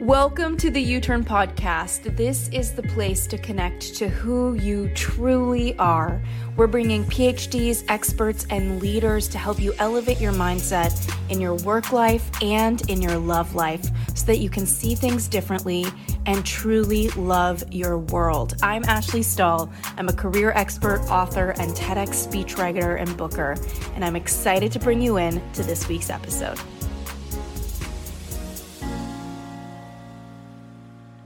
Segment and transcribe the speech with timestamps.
[0.00, 2.14] Welcome to the You Turn Podcast.
[2.18, 6.22] This is the place to connect to who you truly are.
[6.54, 10.92] We're bringing PhDs, experts, and leaders to help you elevate your mindset
[11.30, 15.28] in your work life and in your love life so that you can see things
[15.28, 15.86] differently
[16.26, 18.54] and truly love your world.
[18.62, 19.72] I'm Ashley Stahl.
[19.96, 23.56] I'm a career expert, author, and TEDx speechwriter and booker,
[23.94, 26.60] and I'm excited to bring you in to this week's episode.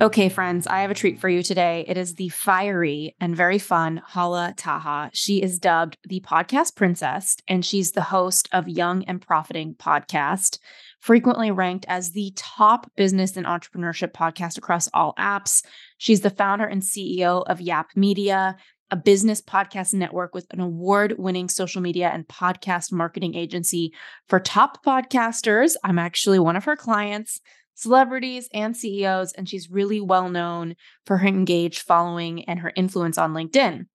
[0.03, 1.85] Okay, friends, I have a treat for you today.
[1.87, 5.11] It is the fiery and very fun Hala Taha.
[5.13, 10.59] She is dubbed the podcast princess, and she's the host of Young and Profiting podcast,
[11.01, 15.63] frequently ranked as the top business and entrepreneurship podcast across all apps.
[15.99, 18.57] She's the founder and CEO of Yap Media,
[18.91, 23.93] a business podcast network with an award winning social media and podcast marketing agency
[24.29, 25.75] for top podcasters.
[25.85, 27.43] I'm actually one of her clients
[27.81, 33.17] celebrities and CEOs, and she's really well known for her engaged following and her influence
[33.19, 33.87] on LinkedIn.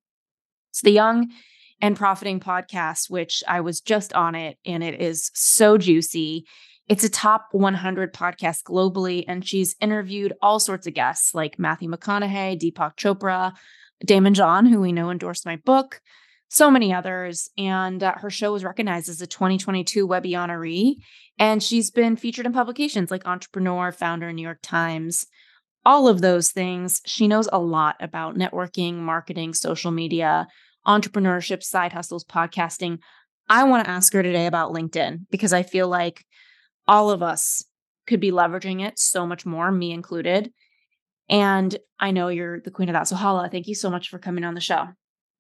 [0.72, 1.32] So, the Young
[1.82, 6.46] and Profiting podcast, which I was just on it, and it is so juicy.
[6.88, 11.90] It's a top 100 podcast globally, and she's interviewed all sorts of guests like Matthew
[11.90, 13.54] McConaughey, Deepak Chopra,
[14.06, 16.02] Daymond John, who we know endorsed my book,
[16.50, 17.50] so many others.
[17.58, 20.96] And uh, her show was recognized as a 2022 Webby honoree.
[21.38, 25.26] And she's been featured in publications like Entrepreneur, Founder, New York Times,
[25.86, 27.02] all of those things.
[27.06, 30.48] She knows a lot about networking, marketing, social media,
[30.88, 33.00] entrepreneurship, side hustles, podcasting.
[33.50, 36.26] I want to ask her today about LinkedIn because I feel like
[36.88, 37.66] all of us
[38.08, 40.52] could be leveraging it so much more, me included.
[41.28, 43.08] And I know you're the queen of that.
[43.08, 44.88] So, Hala, thank you so much for coming on the show.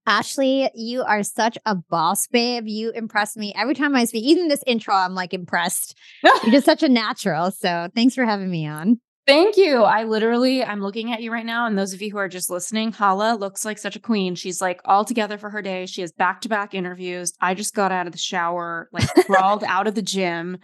[0.07, 2.67] Ashley, you are such a boss babe.
[2.67, 4.23] You impress me every time I speak.
[4.23, 5.97] Even this intro, I'm like impressed.
[6.23, 7.51] You're just such a natural.
[7.51, 8.99] So thanks for having me on.
[9.27, 9.81] Thank you.
[9.81, 11.65] I literally, I'm looking at you right now.
[11.65, 14.35] And those of you who are just listening, Hala looks like such a queen.
[14.35, 15.87] She's like all together for her day.
[15.87, 17.33] She has back to back interviews.
[17.41, 20.59] I just got out of the shower, like crawled out of the gym.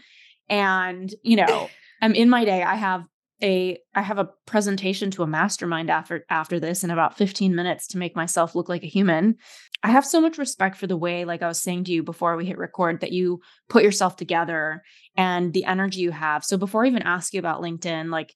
[0.47, 1.69] And, you know,
[2.03, 2.61] I'm in my day.
[2.61, 3.03] I have
[3.43, 7.87] a I have a presentation to a mastermind after after this in about 15 minutes
[7.87, 9.35] to make myself look like a human.
[9.83, 12.37] I have so much respect for the way like I was saying to you before
[12.37, 14.83] we hit record that you put yourself together
[15.15, 16.45] and the energy you have.
[16.45, 18.33] So before I even ask you about LinkedIn, like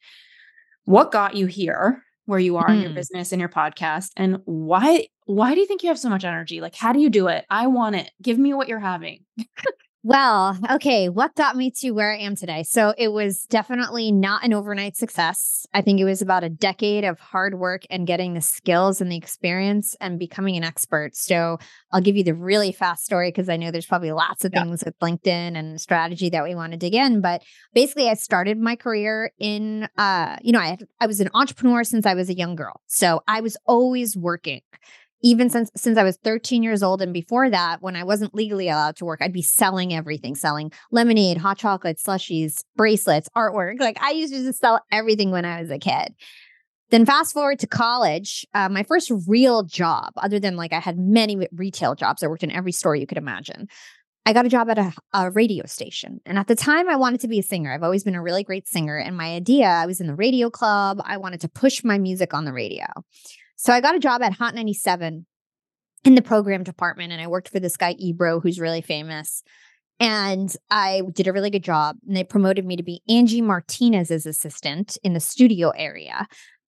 [0.86, 2.76] what got you here where you are mm.
[2.76, 2.96] in your mm.
[2.96, 6.62] business and your podcast and why why do you think you have so much energy?
[6.62, 7.46] Like how do you do it?
[7.50, 8.12] I want it.
[8.22, 9.26] Give me what you're having.
[10.08, 11.10] Well, okay.
[11.10, 12.62] What got me to where I am today?
[12.62, 15.66] So it was definitely not an overnight success.
[15.74, 19.12] I think it was about a decade of hard work and getting the skills and
[19.12, 21.16] the experience and becoming an expert.
[21.16, 21.58] So
[21.92, 24.62] I'll give you the really fast story because I know there's probably lots of yeah.
[24.62, 27.20] things with LinkedIn and strategy that we want to dig in.
[27.20, 27.42] But
[27.74, 32.06] basically, I started my career in, uh, you know, I, I was an entrepreneur since
[32.06, 32.80] I was a young girl.
[32.86, 34.62] So I was always working
[35.24, 38.70] even since since I was 13 years old and before that when I wasn't legally
[38.70, 44.02] allowed to work I'd be selling everything selling lemonade hot chocolate slushies bracelets artwork like
[44.02, 46.14] I used to just sell everything when I was a kid
[46.92, 50.98] then fast forward to college uh, my first real job other than like I had
[50.98, 53.68] many retail jobs I worked in every store you could imagine
[54.28, 56.20] I got a job at a, a, radio station.
[56.26, 57.72] And at the time, I wanted to be a singer.
[57.72, 58.98] I've always been a really great singer.
[58.98, 61.00] And my idea, I was in the radio club.
[61.06, 62.88] I wanted to push my music on the radio.
[63.56, 65.26] So I got a job at Hot 97
[66.04, 69.44] in the program department and I worked for this guy Ebro who's really famous.
[70.00, 71.98] And I did a really good job.
[72.06, 76.28] And they promoted me to be Angie Martinez's assistant in the studio area.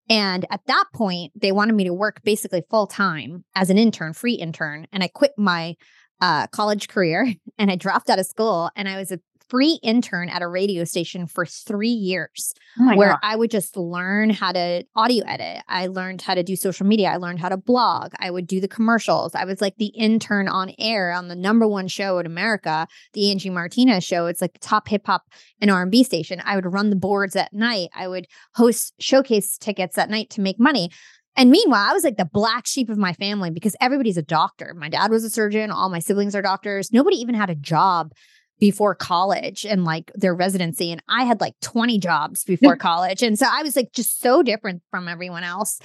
[0.10, 4.14] And at that point, they wanted me to work basically full time as an intern,
[4.14, 4.88] free intern.
[4.94, 5.76] And I quit my
[6.22, 10.30] uh, college career and I dropped out of school and I was a free intern
[10.30, 13.20] at a radio station for three years oh where God.
[13.24, 15.64] I would just learn how to audio edit.
[15.68, 17.10] I learned how to do social media.
[17.10, 18.14] I learned how to blog.
[18.20, 19.36] I would do the commercials.
[19.36, 23.32] I was like the intern on air on the number one show in America, the
[23.32, 24.28] Angie Martinez show.
[24.28, 25.24] It's like the top hip hop
[25.62, 26.42] and R&B station.
[26.44, 27.90] I would run the boards at night.
[27.96, 30.90] I would host showcase tickets at night to make money.
[31.38, 34.74] And meanwhile, I was like the black sheep of my family because everybody's a doctor.
[34.76, 36.92] My dad was a surgeon, all my siblings are doctors.
[36.92, 38.12] Nobody even had a job
[38.60, 40.92] before college and like their residency.
[40.92, 43.22] And I had like 20 jobs before college.
[43.22, 45.80] And so I was like just so different from everyone else.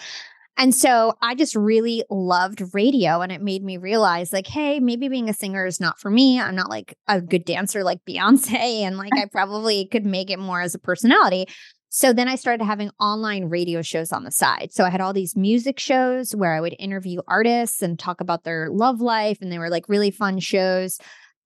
[0.59, 5.09] And so I just really loved radio and it made me realize like, hey, maybe
[5.09, 6.39] being a singer is not for me.
[6.41, 10.39] I'm not like a good dancer like Beyonce and like I probably could make it
[10.39, 11.47] more as a personality.
[11.95, 14.71] So then I started having online radio shows on the side.
[14.73, 18.45] So I had all these music shows where I would interview artists and talk about
[18.45, 19.39] their love life.
[19.43, 20.99] And they were like really fun shows.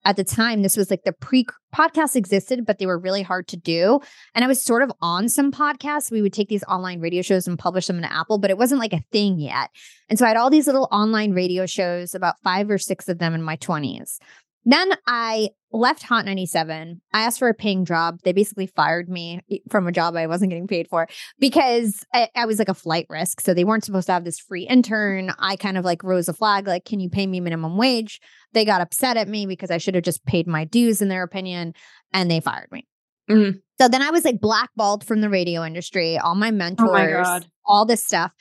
[0.06, 1.44] At the time, this was like the pre
[1.75, 4.00] podcast existed, but they were really hard to do.
[4.35, 6.12] And I was sort of on some podcasts.
[6.12, 8.81] We would take these online radio shows and publish them in Apple, but it wasn't
[8.81, 9.69] like a thing yet.
[10.08, 13.19] And so I had all these little online radio shows, about five or six of
[13.19, 14.19] them in my 20s.
[14.64, 17.00] Then I left Hot 97.
[17.12, 18.20] I asked for a paying job.
[18.25, 19.40] They basically fired me
[19.70, 21.06] from a job I wasn't getting paid for
[21.38, 23.40] because I, I, was like a flight risk.
[23.40, 25.32] So they weren't supposed to have this free intern.
[25.38, 28.20] I kind of like rose a flag, like, can you pay me minimum wage?
[28.52, 31.23] They got upset at me because I should have just paid my dues, in their
[31.23, 31.75] opinion,
[32.12, 32.87] and they fired me.
[33.31, 33.58] Mm-hmm.
[33.81, 37.40] So then I was like blackballed from the radio industry, all my mentors, oh my
[37.67, 38.32] all this stuff.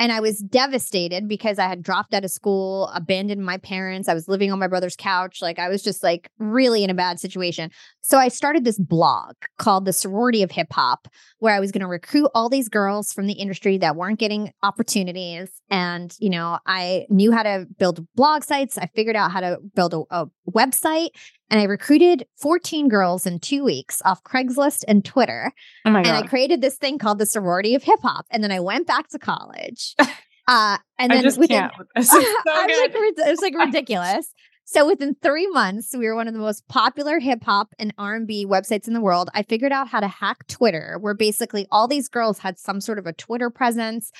[0.00, 4.08] And I was devastated because I had dropped out of school, abandoned my parents.
[4.08, 5.42] I was living on my brother's couch.
[5.42, 7.70] Like I was just like really in a bad situation.
[8.00, 11.06] So I started this blog called The Sorority of Hip Hop,
[11.38, 14.52] where I was going to recruit all these girls from the industry that weren't getting
[14.62, 15.50] opportunities.
[15.68, 18.78] And, you know, I knew how to build blog sites.
[18.78, 21.10] I figured out how to build a, a website
[21.50, 25.52] and I recruited 14 girls in two weeks off Craigslist and Twitter.
[25.84, 26.14] Oh my God.
[26.14, 28.26] And I created this thing called the sorority of hip hop.
[28.30, 29.94] And then I went back to college.
[30.48, 31.70] Uh, and then I just within,
[32.02, 34.34] so like, it was like ridiculous.
[34.64, 38.16] So within three months, we were one of the most popular hip hop and R
[38.16, 39.30] and B websites in the world.
[39.32, 42.98] I figured out how to hack Twitter, where basically all these girls had some sort
[42.98, 44.10] of a Twitter presence,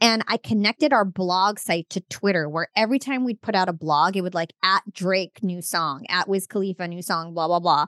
[0.00, 3.72] and I connected our blog site to Twitter, where every time we'd put out a
[3.72, 7.60] blog, it would like at Drake new song, at Wiz Khalifa new song, blah, blah,
[7.60, 7.86] blah.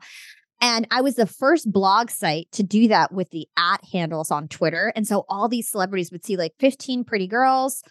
[0.60, 4.48] And I was the first blog site to do that with the at handles on
[4.48, 4.92] Twitter.
[4.94, 7.82] And so all these celebrities would see like 15 pretty girls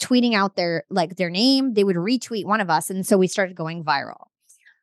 [0.00, 1.74] tweeting out their like their name.
[1.74, 2.90] They would retweet one of us.
[2.90, 4.26] And so we started going viral.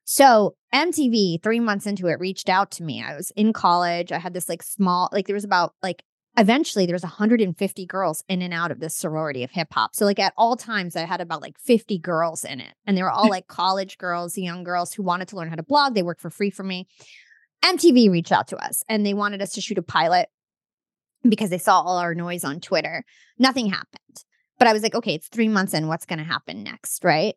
[0.04, 3.04] So MTV, three months into it, reached out to me.
[3.04, 4.12] I was in college.
[4.12, 6.04] I had this like small, like there was about like
[6.40, 9.94] eventually there was 150 girls in and out of this sorority of hip hop.
[9.94, 13.04] So like at all times I had about like 50 girls in it and they
[13.04, 15.94] were all like college girls, young girls who wanted to learn how to blog.
[15.94, 16.88] They worked for free for me.
[17.64, 20.30] MTV reached out to us and they wanted us to shoot a pilot
[21.28, 23.04] because they saw all our noise on Twitter.
[23.38, 24.24] Nothing happened.
[24.58, 27.36] But I was like, okay, it's 3 months in, what's going to happen next, right?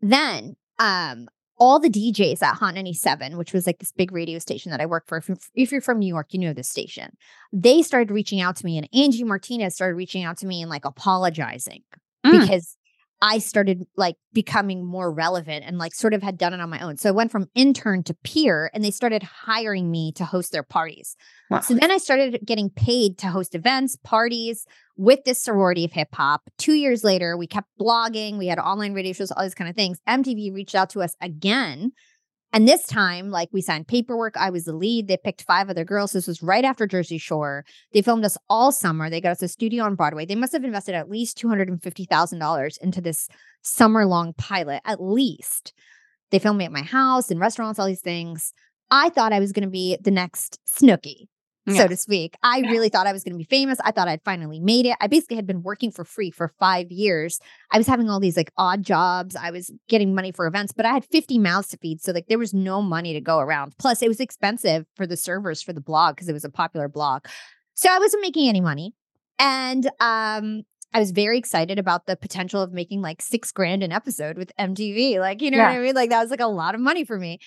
[0.00, 4.70] Then um all the DJs at Hot 97, which was like this big radio station
[4.70, 5.18] that I work for.
[5.18, 7.16] If you're, if you're from New York, you know this station.
[7.52, 10.70] They started reaching out to me, and Angie Martinez started reaching out to me and
[10.70, 11.82] like apologizing
[12.24, 12.40] mm.
[12.40, 12.76] because
[13.20, 16.80] I started like becoming more relevant and like sort of had done it on my
[16.80, 16.96] own.
[16.98, 20.62] So I went from intern to peer and they started hiring me to host their
[20.62, 21.16] parties.
[21.50, 21.60] Wow.
[21.60, 24.66] So then I started getting paid to host events, parties
[24.98, 26.42] with this sorority of hip hop.
[26.58, 29.76] Two years later, we kept blogging, we had online radio shows, all these kind of
[29.76, 29.98] things.
[30.06, 31.92] MTV reached out to us again
[32.52, 34.36] and this time, like we signed paperwork.
[34.36, 35.06] I was the lead.
[35.06, 36.12] They picked five other girls.
[36.12, 37.64] This was right after Jersey Shore.
[37.92, 39.10] They filmed us all summer.
[39.10, 40.24] They got us a studio on Broadway.
[40.24, 43.28] They must have invested at least $250,000 into this
[43.62, 45.74] summer long pilot, at least.
[46.30, 48.54] They filmed me at my house and restaurants, all these things.
[48.90, 51.28] I thought I was going to be the next Snooki
[51.74, 51.82] yeah.
[51.82, 52.36] so to speak.
[52.42, 52.70] I yeah.
[52.70, 53.78] really thought I was going to be famous.
[53.84, 54.96] I thought I'd finally made it.
[55.00, 57.40] I basically had been working for free for five years.
[57.70, 59.36] I was having all these like odd jobs.
[59.36, 62.00] I was getting money for events, but I had 50 mouths to feed.
[62.00, 63.74] So like there was no money to go around.
[63.78, 66.88] Plus, it was expensive for the servers for the blog because it was a popular
[66.88, 67.24] blog.
[67.74, 68.94] So I wasn't making any money.
[69.38, 70.62] And um,
[70.92, 74.52] I was very excited about the potential of making like six grand an episode with
[74.58, 75.20] MTV.
[75.20, 75.70] Like, you know yeah.
[75.70, 75.94] what I mean?
[75.94, 77.38] Like, that was like a lot of money for me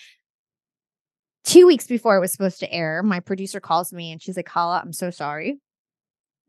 [1.43, 4.49] two weeks before it was supposed to air, my producer calls me and she's like,
[4.49, 5.59] Hala, I'm so sorry.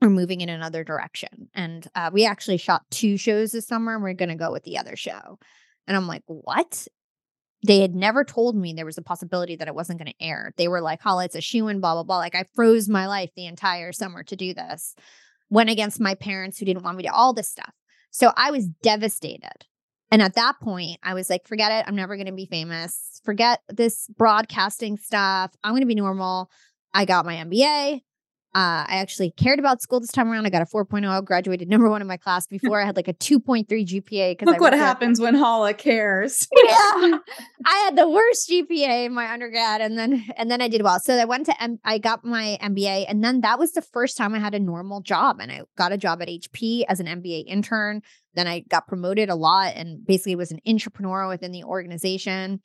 [0.00, 1.48] We're moving in another direction.
[1.54, 4.64] And uh, we actually shot two shows this summer and we're going to go with
[4.64, 5.38] the other show.
[5.86, 6.88] And I'm like, what?
[7.64, 10.52] They had never told me there was a possibility that it wasn't going to air.
[10.56, 12.18] They were like, Hala, it's a shoe in, blah, blah, blah.
[12.18, 14.96] Like I froze my life the entire summer to do this.
[15.48, 17.72] Went against my parents who didn't want me to, all this stuff.
[18.10, 19.66] So I was devastated.
[20.12, 21.88] And at that point, I was like, forget it.
[21.88, 23.22] I'm never going to be famous.
[23.24, 25.52] Forget this broadcasting stuff.
[25.64, 26.50] I'm going to be normal.
[26.92, 28.02] I got my MBA.
[28.54, 30.44] Uh, I actually cared about school this time around.
[30.44, 32.82] I got a 4.0, I graduated number one in my class before.
[32.82, 34.42] I had like a 2.3 GPA.
[34.42, 36.46] Look what happens when Hala cares.
[36.66, 37.18] yeah,
[37.64, 40.98] I had the worst GPA in my undergrad, and then and then I did well.
[41.00, 44.18] So I went to M- I got my MBA, and then that was the first
[44.18, 47.06] time I had a normal job, and I got a job at HP as an
[47.06, 48.02] MBA intern.
[48.34, 52.60] Then I got promoted a lot, and basically was an entrepreneur within the organization.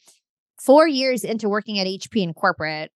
[0.62, 2.92] Four years into working at HP in corporate,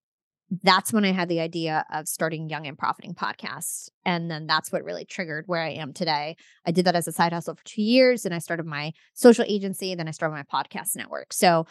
[0.63, 3.89] that's when I had the idea of starting Young and Profiting podcast.
[4.05, 6.35] And then that's what really triggered where I am today.
[6.65, 8.25] I did that as a side hustle for two years.
[8.25, 9.95] And I started my social agency.
[9.95, 11.31] Then I started my podcast network.
[11.31, 11.67] So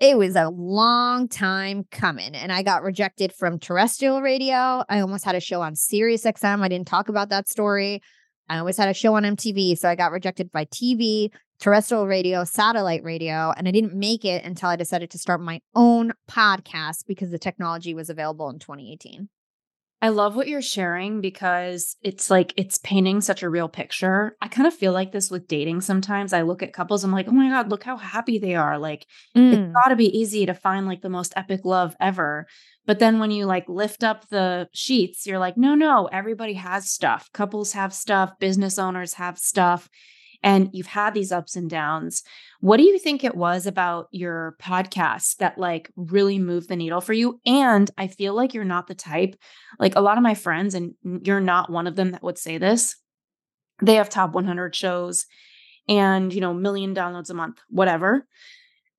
[0.00, 2.34] it was a long time coming.
[2.34, 4.84] And I got rejected from terrestrial radio.
[4.88, 6.62] I almost had a show on Sirius XM.
[6.62, 8.02] I didn't talk about that story.
[8.48, 9.78] I always had a show on MTV.
[9.78, 11.30] So I got rejected by TV,
[11.60, 15.60] terrestrial radio, satellite radio, and I didn't make it until I decided to start my
[15.74, 19.28] own podcast because the technology was available in 2018.
[20.04, 24.36] I love what you're sharing because it's like it's painting such a real picture.
[24.42, 26.34] I kind of feel like this with dating sometimes.
[26.34, 28.78] I look at couples, I'm like, oh my God, look how happy they are.
[28.78, 29.54] Like, mm.
[29.54, 32.46] it's got to be easy to find like the most epic love ever.
[32.84, 36.90] But then when you like lift up the sheets, you're like, no, no, everybody has
[36.90, 37.30] stuff.
[37.32, 39.88] Couples have stuff, business owners have stuff
[40.44, 42.22] and you've had these ups and downs.
[42.60, 47.00] What do you think it was about your podcast that like really moved the needle
[47.00, 47.40] for you?
[47.46, 49.36] And I feel like you're not the type,
[49.80, 52.58] like a lot of my friends, and you're not one of them that would say
[52.58, 52.96] this.
[53.82, 55.24] They have top 100 shows
[55.88, 58.26] and, you know, million downloads a month, whatever.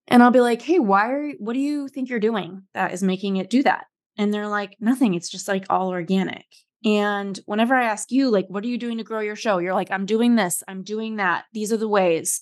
[0.07, 3.03] And I'll be like, hey, why are, what do you think you're doing that is
[3.03, 3.85] making it do that?
[4.17, 5.13] And they're like, nothing.
[5.13, 6.45] It's just like all organic.
[6.85, 9.57] And whenever I ask you, like, what are you doing to grow your show?
[9.57, 11.45] You're like, I'm doing this, I'm doing that.
[11.51, 12.41] These are the ways.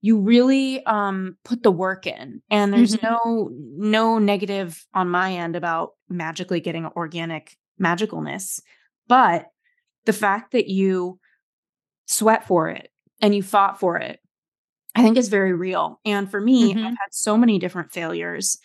[0.00, 3.06] You really um, put the work in, and there's mm-hmm.
[3.06, 8.60] no no negative on my end about magically getting organic magicalness,
[9.06, 9.46] but
[10.04, 11.20] the fact that you
[12.06, 14.18] sweat for it and you fought for it,
[14.96, 16.00] I think is very real.
[16.04, 16.80] And for me, mm-hmm.
[16.80, 18.58] I've had so many different failures,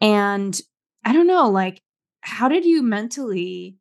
[0.00, 0.60] and
[1.06, 1.80] I don't know, like,
[2.20, 3.76] how did you mentally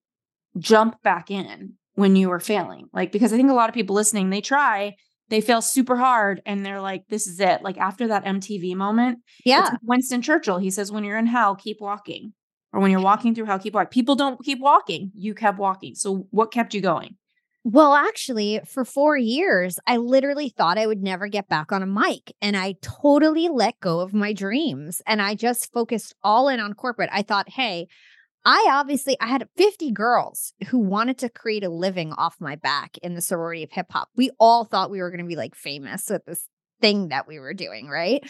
[0.58, 2.88] jump back in when you were failing.
[2.93, 4.96] Like, because I think a lot of people listening, they try,
[5.29, 7.62] they fail super hard, and they're like, this is it.
[7.62, 9.62] Like, after that MTV moment, yeah.
[9.62, 12.34] Like Winston Churchill, he says, when you're in hell, keep walking.
[12.74, 13.89] Or when you're walking through hell, keep walking.
[13.89, 15.12] People don't keep walking.
[15.15, 15.96] You kept walking.
[15.96, 17.17] So, what kept you going?
[17.63, 21.86] Well, actually, for four years, I literally thought I would never get back on a
[21.86, 22.34] mic.
[22.41, 25.01] And I totally let go of my dreams.
[25.05, 27.10] And I just focused all in on corporate.
[27.12, 27.88] I thought, hey,
[28.43, 32.98] I obviously I had 50 girls who wanted to create a living off my back
[33.03, 34.10] in the sorority of hip hop.
[34.15, 36.48] We all thought we were going to be like famous with this
[36.81, 38.24] thing that we were doing, right?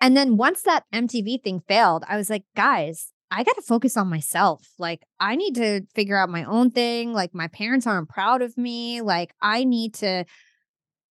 [0.00, 3.96] And then once that MTV thing failed, I was like, guys, I got to focus
[3.96, 4.66] on myself.
[4.78, 7.12] Like I need to figure out my own thing.
[7.12, 9.00] Like my parents aren't proud of me.
[9.00, 10.24] Like I need to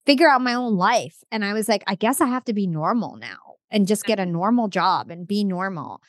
[0.05, 1.15] figure out my own life.
[1.31, 4.20] And I was like, I guess I have to be normal now and just get
[4.20, 4.34] a mm-hmm.
[4.34, 6.01] normal job and be normal.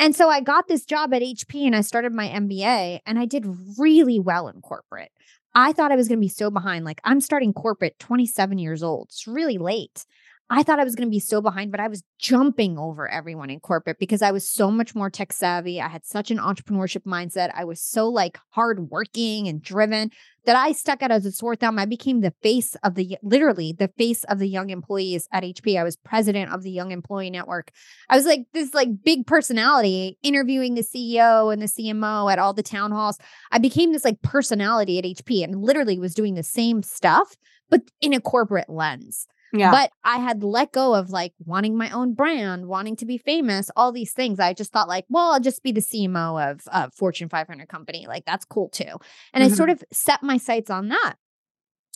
[0.00, 3.26] And so I got this job at HP and I started my MBA and I
[3.26, 3.44] did
[3.78, 5.12] really well in corporate.
[5.54, 6.86] I thought I was going to be so behind.
[6.86, 9.08] Like I'm starting corporate 27 years old.
[9.10, 10.06] It's really late.
[10.52, 13.50] I thought I was going to be so behind, but I was jumping over everyone
[13.50, 15.80] in corporate because I was so much more tech savvy.
[15.80, 17.52] I had such an entrepreneurship mindset.
[17.54, 20.10] I was so like hardworking and driven
[20.46, 21.78] that I stuck out as a sore thumb.
[21.78, 25.78] I became the face of the literally the face of the young employees at HP.
[25.78, 27.70] I was president of the Young Employee Network.
[28.08, 32.54] I was like this like big personality interviewing the CEO and the CMO at all
[32.54, 33.18] the town halls.
[33.52, 37.36] I became this like personality at HP and literally was doing the same stuff,
[37.68, 39.28] but in a corporate lens.
[39.52, 39.70] Yeah.
[39.70, 43.70] But I had let go of like wanting my own brand, wanting to be famous,
[43.76, 44.38] all these things.
[44.38, 48.06] I just thought like, well, I'll just be the CMO of a Fortune 500 company.
[48.06, 48.84] Like that's cool too.
[49.32, 49.52] And mm-hmm.
[49.52, 51.14] I sort of set my sights on that.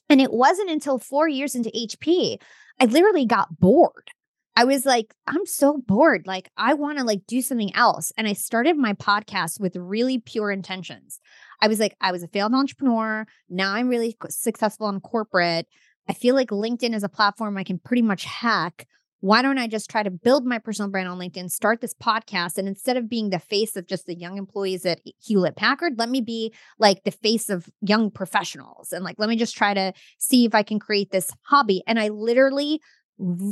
[0.08, 2.38] And it wasn't until four years into HP,
[2.80, 4.11] I literally got bored.
[4.56, 6.26] I was like, I'm so bored.
[6.26, 8.12] Like, I want to like do something else.
[8.16, 11.18] And I started my podcast with really pure intentions.
[11.61, 13.26] I was like, I was a failed entrepreneur.
[13.49, 15.66] Now I'm really successful in corporate.
[16.08, 18.87] I feel like LinkedIn is a platform I can pretty much hack.
[19.20, 22.58] Why don't I just try to build my personal brand on LinkedIn, start this podcast,
[22.58, 26.11] and instead of being the face of just the young employees at Hewlett Packard, let
[26.11, 28.92] me be like the face of young professionals.
[28.92, 31.82] And like, let me just try to see if I can create this hobby.
[31.87, 32.82] And I literally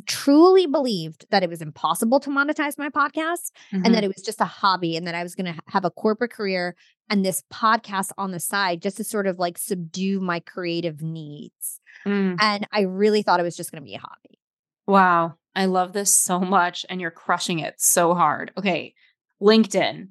[0.07, 3.77] truly believed that it was impossible to monetize my podcast mm-hmm.
[3.77, 4.05] and that mm-hmm.
[4.05, 6.75] it was just a hobby and that I was going to have a corporate career
[7.13, 11.79] and this podcast on the side just to sort of like subdue my creative needs.
[12.07, 12.39] Mm.
[12.41, 14.39] And I really thought it was just going to be a hobby.
[14.87, 15.35] Wow.
[15.55, 16.87] I love this so much.
[16.89, 18.51] And you're crushing it so hard.
[18.57, 18.95] Okay.
[19.43, 20.09] LinkedIn.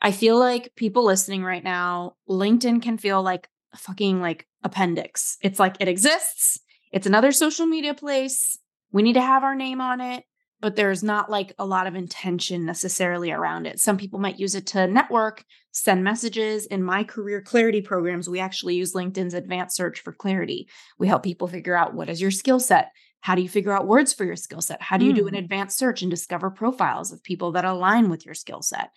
[0.00, 5.36] I feel like people listening right now, LinkedIn can feel like a fucking like appendix.
[5.42, 6.60] It's like it exists.
[6.92, 8.58] It's another social media place.
[8.90, 10.24] We need to have our name on it
[10.60, 13.78] but there's not like a lot of intention necessarily around it.
[13.78, 16.66] Some people might use it to network, send messages.
[16.66, 20.68] In my career clarity programs, we actually use LinkedIn's advanced search for clarity.
[20.98, 22.90] We help people figure out what is your skill set?
[23.20, 24.80] How do you figure out words for your skill set?
[24.80, 25.16] How do you mm.
[25.16, 25.40] do an hmm.
[25.40, 28.90] advanced search and discover profiles of people that align with your skill set?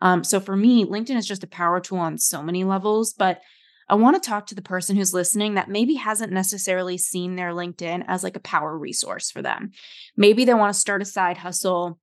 [0.00, 3.40] Um, so for me, LinkedIn is just a power tool on so many levels, but
[3.88, 7.52] I want to talk to the person who's listening that maybe hasn't necessarily seen their
[7.52, 9.70] LinkedIn as like a power resource for them.
[10.16, 11.98] Maybe they want to start a side hustle.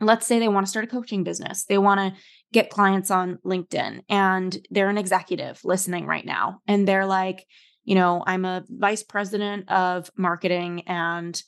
[0.00, 1.64] Let's say they want to start a coaching business.
[1.64, 2.20] They want to
[2.52, 6.60] get clients on LinkedIn and they're an executive listening right now.
[6.66, 7.46] And they're like,
[7.84, 11.40] you know, I'm a vice president of marketing and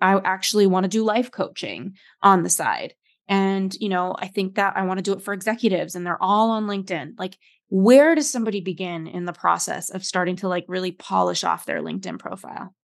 [0.00, 2.94] I actually want to do life coaching on the side.
[3.28, 6.22] And, you know, I think that I want to do it for executives and they're
[6.22, 7.18] all on LinkedIn.
[7.18, 7.36] Like,
[7.68, 11.82] where does somebody begin in the process of starting to like really polish off their
[11.82, 12.74] LinkedIn profile?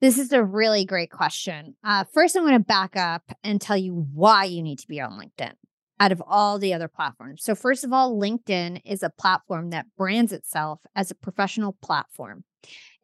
[0.00, 1.76] This is a really great question.
[1.84, 5.00] Uh, first, I'm going to back up and tell you why you need to be
[5.00, 5.52] on LinkedIn
[6.00, 7.44] out of all the other platforms.
[7.44, 12.42] So, first of all, LinkedIn is a platform that brands itself as a professional platform.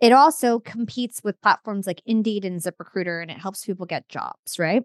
[0.00, 4.58] It also competes with platforms like Indeed and ZipRecruiter, and it helps people get jobs,
[4.58, 4.82] right?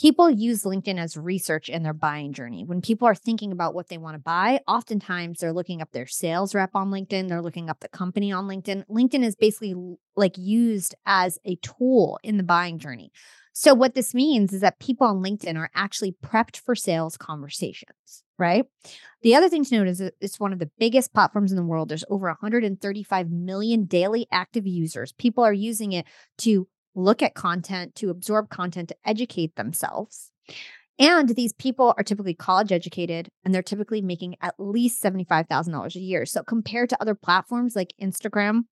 [0.00, 2.64] People use LinkedIn as research in their buying journey.
[2.64, 6.06] When people are thinking about what they want to buy, oftentimes they're looking up their
[6.06, 8.84] sales rep on LinkedIn, they're looking up the company on LinkedIn.
[8.88, 9.74] LinkedIn is basically
[10.16, 13.10] like used as a tool in the buying journey.
[13.52, 18.22] So, what this means is that people on LinkedIn are actually prepped for sales conversations,
[18.38, 18.64] right?
[19.22, 21.88] The other thing to note is it's one of the biggest platforms in the world.
[21.88, 25.10] There's over 135 million daily active users.
[25.12, 26.06] People are using it
[26.38, 30.30] to look at content, to absorb content, to educate themselves.
[30.98, 36.00] And these people are typically college educated and they're typically making at least $75,000 a
[36.00, 36.26] year.
[36.26, 38.62] So compared to other platforms like Instagram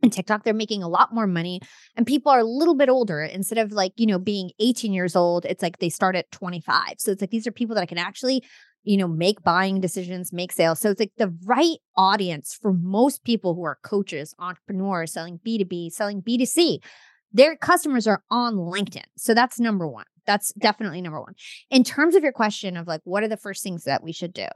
[0.00, 1.60] and TikTok, they're making a lot more money.
[1.96, 3.22] And people are a little bit older.
[3.22, 6.94] Instead of like, you know, being 18 years old, it's like they start at 25.
[6.98, 8.44] So it's like these are people that can actually,
[8.84, 10.78] you know, make buying decisions, make sales.
[10.78, 15.90] So it's like the right audience for most people who are coaches, entrepreneurs, selling B2B,
[15.90, 16.78] selling B2C
[17.32, 19.04] their customers are on LinkedIn.
[19.16, 20.06] So that's number one.
[20.26, 21.34] That's definitely number one.
[21.70, 24.32] In terms of your question of like, what are the first things that we should
[24.32, 24.48] do?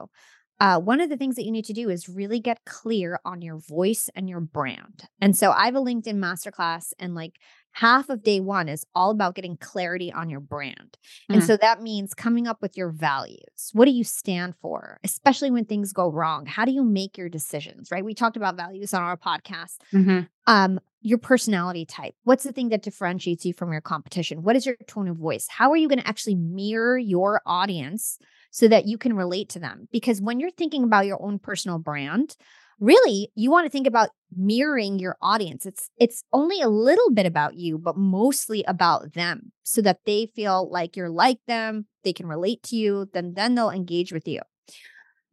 [0.59, 3.41] Uh, one of the things that you need to do is really get clear on
[3.41, 5.03] your voice and your brand.
[5.19, 7.33] And so I have a LinkedIn masterclass, and like
[7.71, 10.95] half of day one is all about getting clarity on your brand.
[11.27, 13.71] And so that means coming up with your values.
[13.73, 16.45] What do you stand for, especially when things go wrong?
[16.45, 18.05] How do you make your decisions, right?
[18.05, 19.77] We talked about values on our podcast.
[19.91, 20.21] Mm-hmm.
[20.45, 22.15] Um, your personality type.
[22.23, 24.41] What's the thing that differentiates you from your competition?
[24.41, 25.45] What is your tone of voice?
[25.49, 28.17] How are you going to actually mirror your audience
[28.51, 29.87] so that you can relate to them?
[29.91, 32.37] Because when you're thinking about your own personal brand,
[32.79, 35.65] really you want to think about mirroring your audience.
[35.65, 40.31] It's it's only a little bit about you, but mostly about them so that they
[40.33, 44.27] feel like you're like them, they can relate to you, then then they'll engage with
[44.27, 44.39] you.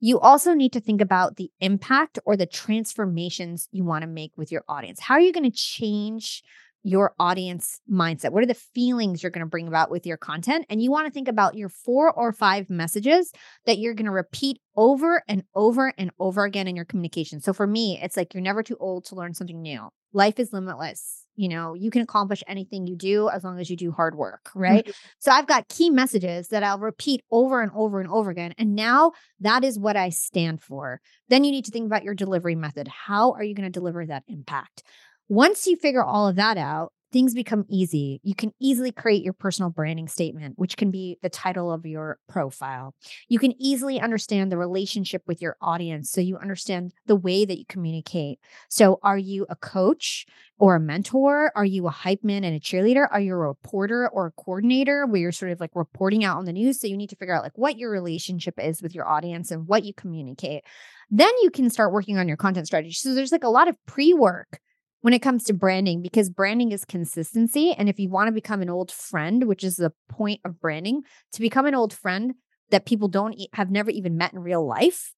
[0.00, 4.32] You also need to think about the impact or the transformations you want to make
[4.36, 4.98] with your audience.
[4.98, 6.42] How are you going to change
[6.82, 8.32] your audience mindset?
[8.32, 10.64] What are the feelings you're going to bring about with your content?
[10.70, 13.32] And you want to think about your four or five messages
[13.66, 17.40] that you're going to repeat over and over and over again in your communication.
[17.40, 19.88] So for me, it's like you're never too old to learn something new.
[20.12, 21.26] Life is limitless.
[21.40, 24.50] You know, you can accomplish anything you do as long as you do hard work,
[24.54, 24.84] right?
[24.84, 24.90] Mm-hmm.
[25.20, 28.52] So I've got key messages that I'll repeat over and over and over again.
[28.58, 31.00] And now that is what I stand for.
[31.30, 32.88] Then you need to think about your delivery method.
[32.88, 34.82] How are you going to deliver that impact?
[35.30, 38.20] Once you figure all of that out, things become easy.
[38.22, 42.18] You can easily create your personal branding statement, which can be the title of your
[42.28, 42.94] profile.
[43.28, 46.10] You can easily understand the relationship with your audience.
[46.10, 48.38] So you understand the way that you communicate.
[48.68, 50.26] So, are you a coach
[50.58, 51.52] or a mentor?
[51.56, 53.06] Are you a hype man and a cheerleader?
[53.10, 56.44] Are you a reporter or a coordinator where you're sort of like reporting out on
[56.44, 56.80] the news?
[56.80, 59.66] So, you need to figure out like what your relationship is with your audience and
[59.66, 60.64] what you communicate.
[61.10, 62.92] Then you can start working on your content strategy.
[62.92, 64.60] So, there's like a lot of pre work
[65.02, 67.72] when it comes to branding because branding is consistency.
[67.72, 71.02] And if you want to become an old friend, which is the point of branding,
[71.32, 72.34] to become an old friend
[72.70, 75.12] that people don't e- have never even met in real life,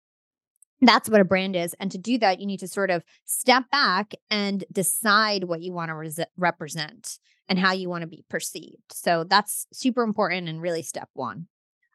[0.80, 1.74] that's what a brand is.
[1.74, 5.72] And to do that, you need to sort of step back and decide what you
[5.72, 8.92] want to res- represent and how you want to be perceived.
[8.92, 11.48] So that's super important and really step one.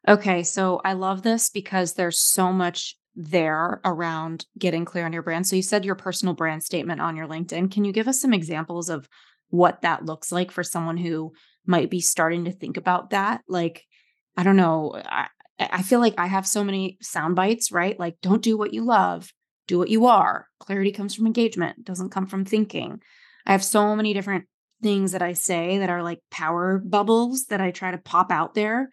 [0.08, 0.44] Okay.
[0.44, 5.48] So I love this because there's so much there around getting clear on your brand.
[5.48, 7.72] So you said your personal brand statement on your LinkedIn.
[7.72, 9.08] Can you give us some examples of
[9.50, 11.34] what that looks like for someone who
[11.66, 13.42] might be starting to think about that?
[13.48, 13.86] Like,
[14.36, 15.02] I don't know.
[15.06, 15.28] I,
[15.60, 17.98] I feel like I have so many sound bites, right?
[18.00, 19.32] Like, don't do what you love,
[19.68, 20.48] do what you are.
[20.60, 23.00] Clarity comes from engagement, doesn't come from thinking.
[23.46, 24.46] I have so many different
[24.84, 28.54] things that I say that are like power bubbles that I try to pop out
[28.56, 28.90] there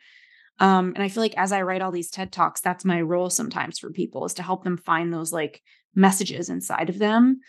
[0.62, 3.28] um, and I feel like as I write all these TED Talks, that's my role
[3.30, 5.60] sometimes for people is to help them find those like
[5.92, 7.40] messages inside of them.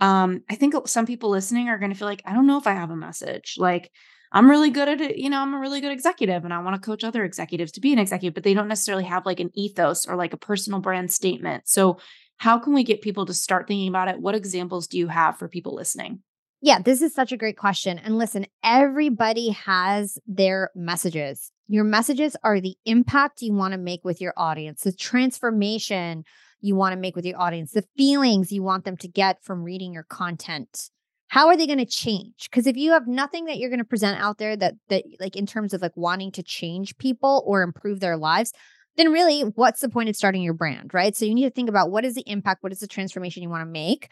[0.00, 2.66] Um, I think some people listening are going to feel like, I don't know if
[2.66, 3.56] I have a message.
[3.58, 3.90] Like,
[4.32, 5.18] I'm really good at it.
[5.18, 7.82] You know, I'm a really good executive and I want to coach other executives to
[7.82, 10.80] be an executive, but they don't necessarily have like an ethos or like a personal
[10.80, 11.68] brand statement.
[11.68, 11.98] So,
[12.38, 14.18] how can we get people to start thinking about it?
[14.18, 16.22] What examples do you have for people listening?
[16.64, 17.98] Yeah, this is such a great question.
[17.98, 21.50] And listen, everybody has their messages.
[21.66, 26.24] Your messages are the impact you want to make with your audience, the transformation
[26.60, 29.64] you want to make with your audience, the feelings you want them to get from
[29.64, 30.90] reading your content.
[31.28, 33.84] how are they going to change because if you have nothing that you're going to
[33.84, 37.62] present out there that that like in terms of like wanting to change people or
[37.62, 38.52] improve their lives
[38.96, 41.70] then really what's the point of starting your brand right so you need to think
[41.70, 44.08] about what is the impact what is the transformation you want to make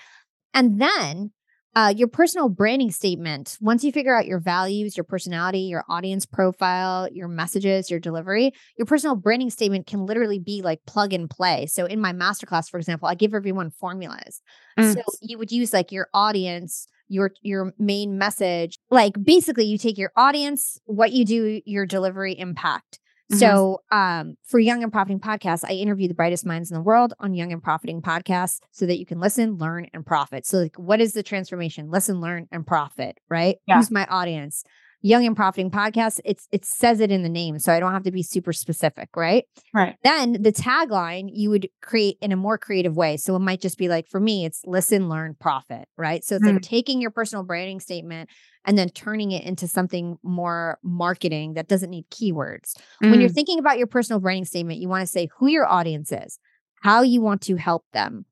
[0.55, 1.31] and then
[1.75, 3.57] uh, your personal branding statement.
[3.61, 8.53] Once you figure out your values your personality your audience profile your messages your delivery
[8.77, 11.67] your personal branding statement can literally be like plug and play.
[11.67, 14.41] So in my masterclass for example i give everyone formulas.
[14.79, 14.95] Mm.
[14.95, 18.79] so you would use like your audience your your main message.
[18.91, 23.00] Like basically you take your audience what you do your delivery impact
[23.31, 23.39] mm-hmm.
[23.39, 27.15] so um for young and profiting podcast i interview the brightest minds in the world
[27.19, 30.77] on young and profiting podcast so that you can listen learn and profit so like
[30.77, 33.77] what is the transformation listen learn and profit right yeah.
[33.77, 34.65] who's my audience
[35.03, 38.03] Young and Profiting podcast, it's it says it in the name, so I don't have
[38.05, 39.45] to be super specific, right?
[39.73, 39.97] Right.
[40.03, 43.17] Then the tagline you would create in a more creative way.
[43.17, 46.23] So it might just be like for me, it's listen, learn, profit, right?
[46.25, 46.53] So it's mm.
[46.53, 48.29] like taking your personal branding statement
[48.67, 52.73] and then turning it into something more marketing that doesn't need keywords.
[53.03, 53.11] Mm.
[53.11, 53.35] When you're mm.
[53.35, 56.39] thinking about your personal branding statement, you want to say who your audience is,
[56.83, 58.27] how you want to help them,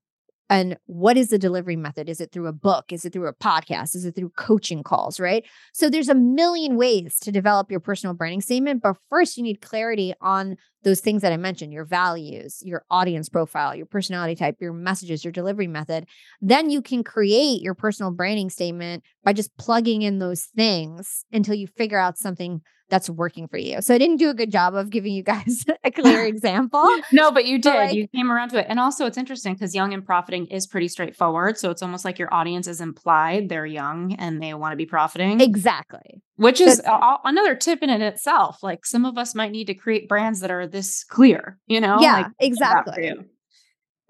[0.51, 2.09] and what is the delivery method?
[2.09, 2.93] Is it through a book?
[2.93, 3.95] Is it through a podcast?
[3.95, 5.45] Is it through coaching calls right?
[5.73, 9.61] So there's a million ways to develop your personal branding statement but first you need
[9.61, 14.57] clarity on those things that i mentioned your values your audience profile your personality type
[14.61, 16.07] your messages your delivery method
[16.41, 21.55] then you can create your personal branding statement by just plugging in those things until
[21.55, 23.81] you figure out something that's working for you.
[23.83, 26.89] So I didn't do a good job of giving you guys a clear example.
[27.13, 27.73] no, but you did.
[27.73, 28.67] But like, you came around to it.
[28.69, 31.59] And also it's interesting because young and profiting is pretty straightforward.
[31.59, 34.87] So it's almost like your audience is implied they're young and they want to be
[34.87, 35.41] profiting.
[35.41, 36.23] Exactly.
[36.39, 38.63] Which is a, another tip in it itself.
[38.63, 41.99] Like some of us might need to create brands that are this clear, you know?
[42.01, 43.13] Yeah, like, exactly.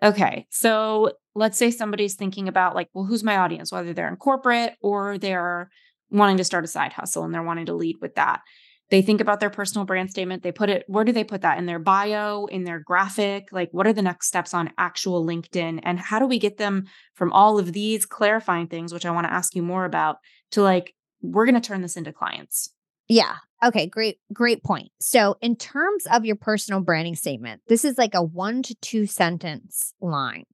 [0.03, 0.47] Okay.
[0.51, 3.73] So let's say somebody's thinking about like, well, who's my audience?
[3.73, 5.71] Whether they're in corporate or they're
[6.11, 8.43] wanting to start a side hustle and they're wanting to lead with that
[8.91, 11.59] they think about their personal brand statement they put it where do they put that
[11.59, 15.81] in their bio in their graphic like what are the next steps on actual linkedin
[15.83, 19.27] and how do we get them from all of these clarifying things which i want
[19.27, 20.17] to ask you more about
[20.51, 22.71] to like we're going to turn this into clients
[23.09, 27.99] yeah okay great great point so in terms of your personal branding statement this is
[27.99, 30.45] like a one to two sentence line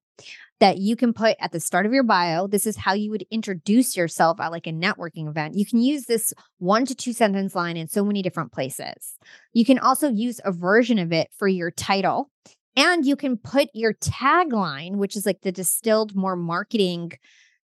[0.61, 2.47] that you can put at the start of your bio.
[2.47, 5.57] This is how you would introduce yourself at like a networking event.
[5.57, 9.17] You can use this one to two sentence line in so many different places.
[9.53, 12.31] You can also use a version of it for your title.
[12.77, 17.13] And you can put your tagline, which is like the distilled, more marketing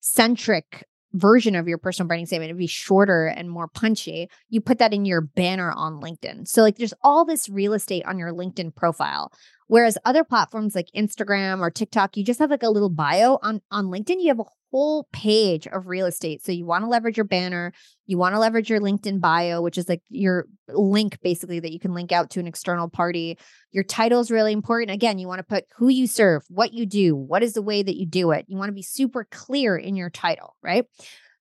[0.00, 4.78] centric version of your personal branding statement to be shorter and more punchy, you put
[4.78, 6.46] that in your banner on LinkedIn.
[6.46, 9.32] So, like, there's all this real estate on your LinkedIn profile.
[9.66, 13.62] Whereas other platforms like Instagram or TikTok, you just have like a little bio on
[13.70, 14.20] on LinkedIn.
[14.20, 16.44] You have a whole page of real estate.
[16.44, 17.72] So you want to leverage your banner,
[18.06, 21.80] you want to leverage your LinkedIn bio, which is like your link basically that you
[21.80, 23.38] can link out to an external party.
[23.72, 24.90] Your title is really important.
[24.90, 27.82] Again, you want to put who you serve, what you do, what is the way
[27.82, 28.46] that you do it.
[28.48, 30.84] You want to be super clear in your title, right?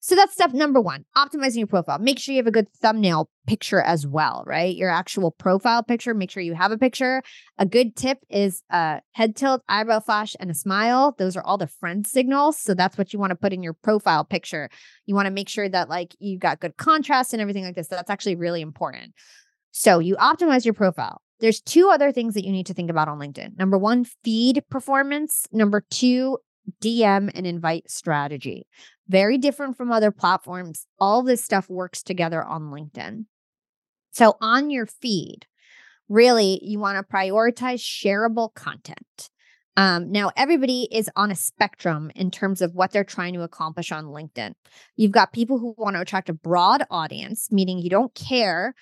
[0.01, 1.99] So that's step number one optimizing your profile.
[1.99, 4.75] Make sure you have a good thumbnail picture as well, right?
[4.75, 6.13] Your actual profile picture.
[6.13, 7.21] Make sure you have a picture.
[7.57, 11.15] A good tip is a head tilt, eyebrow flash, and a smile.
[11.17, 12.57] Those are all the friend signals.
[12.57, 14.69] So that's what you want to put in your profile picture.
[15.05, 17.87] You want to make sure that like you've got good contrast and everything like this.
[17.87, 19.13] That's actually really important.
[19.71, 21.21] So you optimize your profile.
[21.41, 23.57] There's two other things that you need to think about on LinkedIn.
[23.57, 25.45] Number one, feed performance.
[25.51, 26.37] Number two,
[26.81, 28.67] DM and invite strategy.
[29.09, 30.85] Very different from other platforms.
[30.99, 33.25] All this stuff works together on LinkedIn.
[34.11, 35.47] So on your feed,
[36.07, 39.29] really, you want to prioritize shareable content.
[39.77, 43.91] Um, now, everybody is on a spectrum in terms of what they're trying to accomplish
[43.91, 44.53] on LinkedIn.
[44.95, 48.75] You've got people who want to attract a broad audience, meaning you don't care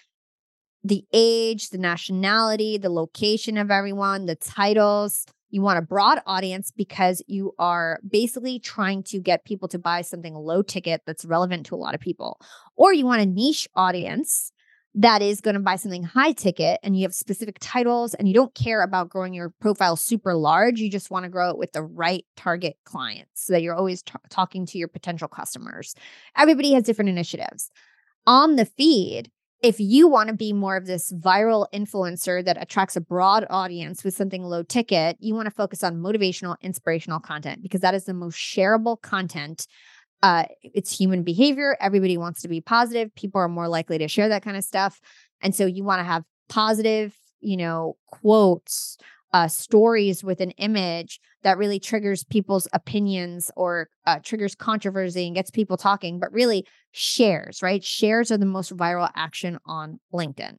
[0.84, 6.72] the age, the nationality, the location of everyone, the titles, you want a broad audience
[6.76, 11.66] because you are basically trying to get people to buy something low ticket that's relevant
[11.68, 12.40] to a lot of people.
[12.76, 14.52] Or you want a niche audience
[15.00, 18.34] that is going to buy something high ticket and you have specific titles and you
[18.34, 20.80] don't care about growing your profile super large.
[20.80, 24.02] You just want to grow it with the right target clients so that you're always
[24.02, 25.94] t- talking to your potential customers.
[26.36, 27.70] Everybody has different initiatives.
[28.26, 29.30] On the feed,
[29.64, 34.04] if you want to be more of this viral influencer that attracts a broad audience
[34.04, 38.06] with something low ticket, you want to focus on motivational, inspirational content because that is
[38.06, 39.66] the most shareable content.
[40.22, 41.76] Uh, it's human behavior.
[41.80, 43.14] Everybody wants to be positive.
[43.16, 45.00] People are more likely to share that kind of stuff.
[45.42, 48.98] And so you want to have positive, you know, quotes,
[49.34, 55.34] uh, stories with an image that really triggers people's opinions or uh, triggers controversy and
[55.34, 57.82] gets people talking, but really shares, right?
[57.82, 60.58] Shares are the most viral action on LinkedIn.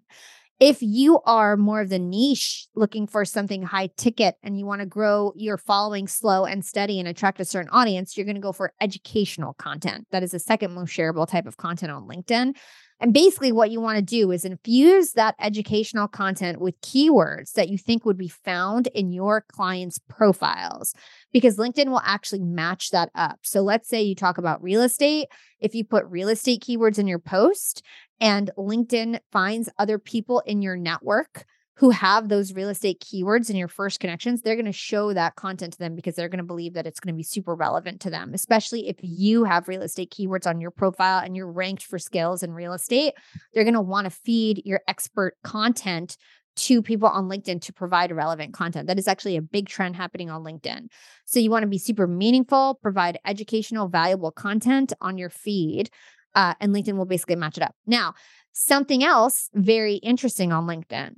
[0.60, 4.80] If you are more of the niche looking for something high ticket and you want
[4.80, 8.40] to grow your following slow and steady and attract a certain audience, you're going to
[8.40, 10.08] go for educational content.
[10.10, 12.56] That is the second most shareable type of content on LinkedIn.
[13.00, 17.68] And basically, what you want to do is infuse that educational content with keywords that
[17.68, 20.94] you think would be found in your clients' profiles,
[21.32, 23.38] because LinkedIn will actually match that up.
[23.44, 25.28] So, let's say you talk about real estate.
[25.60, 27.84] If you put real estate keywords in your post
[28.20, 31.46] and LinkedIn finds other people in your network
[31.78, 35.36] who have those real estate keywords in your first connections, they're going to show that
[35.36, 38.00] content to them because they're going to believe that it's going to be super relevant
[38.00, 41.84] to them, especially if you have real estate keywords on your profile and you're ranked
[41.84, 43.14] for skills in real estate.
[43.54, 46.16] They're going to want to feed your expert content
[46.56, 48.88] to people on LinkedIn to provide relevant content.
[48.88, 50.88] That is actually a big trend happening on LinkedIn.
[51.24, 55.90] So you want to be super meaningful, provide educational, valuable content on your feed,
[56.38, 57.74] uh, and LinkedIn will basically match it up.
[57.84, 58.14] Now,
[58.52, 61.16] something else very interesting on LinkedIn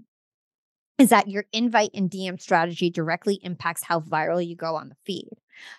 [0.96, 4.96] is that your invite and DM strategy directly impacts how viral you go on the
[5.04, 5.28] feed.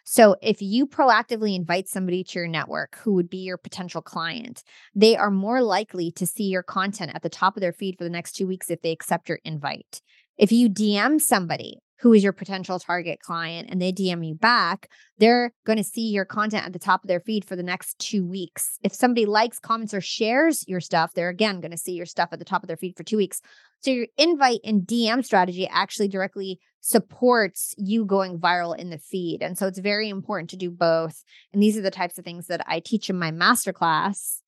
[0.04, 4.64] So, if you proactively invite somebody to your network who would be your potential client,
[4.94, 8.04] they are more likely to see your content at the top of their feed for
[8.04, 10.04] the next two weeks if they accept your invite.
[10.38, 14.90] If you DM somebody who is your potential target client and they DM you back,
[15.20, 17.98] they're going to see your content at the top of their feed for the next
[18.00, 18.80] two weeks.
[18.84, 22.30] If somebody likes, comments, or shares your stuff, they're again going to see your stuff
[22.32, 23.42] at the top of their feed for two weeks.
[23.82, 29.44] So your invite and DM strategy actually directly supports you going viral in the feed.
[29.44, 31.24] And so it's very important to do both.
[31.54, 34.41] And these are the types of things that I teach in my masterclass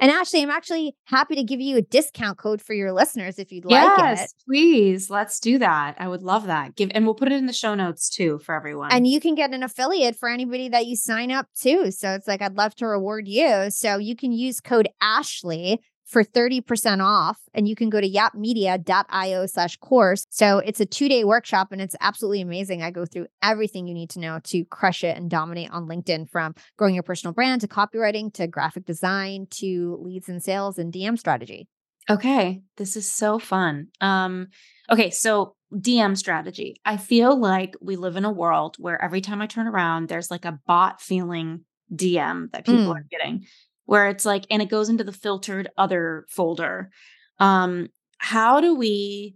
[0.00, 3.52] and Ashley, I'm actually happy to give you a discount code for your listeners if
[3.52, 4.18] you'd yes, like it.
[4.18, 5.96] Yes, please, let's do that.
[5.98, 6.74] I would love that.
[6.74, 8.90] Give and we'll put it in the show notes too for everyone.
[8.92, 11.92] And you can get an affiliate for anybody that you sign up to.
[11.92, 13.70] So it's like I'd love to reward you.
[13.70, 17.38] So you can use code Ashley for 30% off.
[17.54, 20.26] And you can go to yapmedia.io slash course.
[20.28, 22.82] So it's a two day workshop and it's absolutely amazing.
[22.82, 26.28] I go through everything you need to know to crush it and dominate on LinkedIn
[26.28, 30.92] from growing your personal brand to copywriting to graphic design to leads and sales and
[30.92, 31.68] DM strategy.
[32.10, 32.62] Okay.
[32.76, 33.88] This is so fun.
[34.00, 34.48] Um,
[34.90, 35.10] okay.
[35.10, 36.80] So DM strategy.
[36.84, 40.30] I feel like we live in a world where every time I turn around, there's
[40.30, 42.96] like a bot feeling DM that people mm.
[42.96, 43.46] are getting
[43.90, 46.92] where it's like, and it goes into the filtered other folder.
[47.40, 49.34] Um, how do we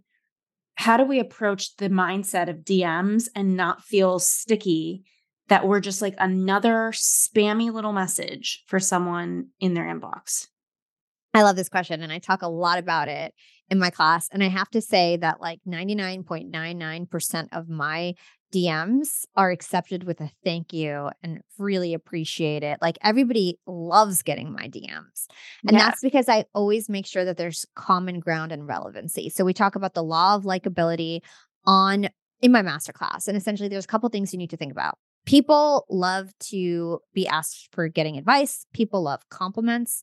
[0.77, 5.03] how do we approach the mindset of DMs and not feel sticky
[5.49, 10.47] that we're just like another spammy little message for someone in their inbox?
[11.35, 13.35] I love this question and I talk a lot about it
[13.71, 14.29] in my class.
[14.31, 18.15] And I have to say that like 99.99% of my
[18.55, 22.79] DMs are accepted with a thank you and really appreciate it.
[22.81, 25.27] Like everybody loves getting my DMs.
[25.67, 25.79] And yeah.
[25.79, 29.29] that's because I always make sure that there's common ground and relevancy.
[29.29, 31.21] So we talk about the law of likability
[31.65, 32.09] on
[32.41, 33.27] in my masterclass.
[33.27, 34.99] And essentially there's a couple things you need to think about.
[35.27, 38.67] People love to be asked for getting advice.
[38.73, 40.03] People love compliments.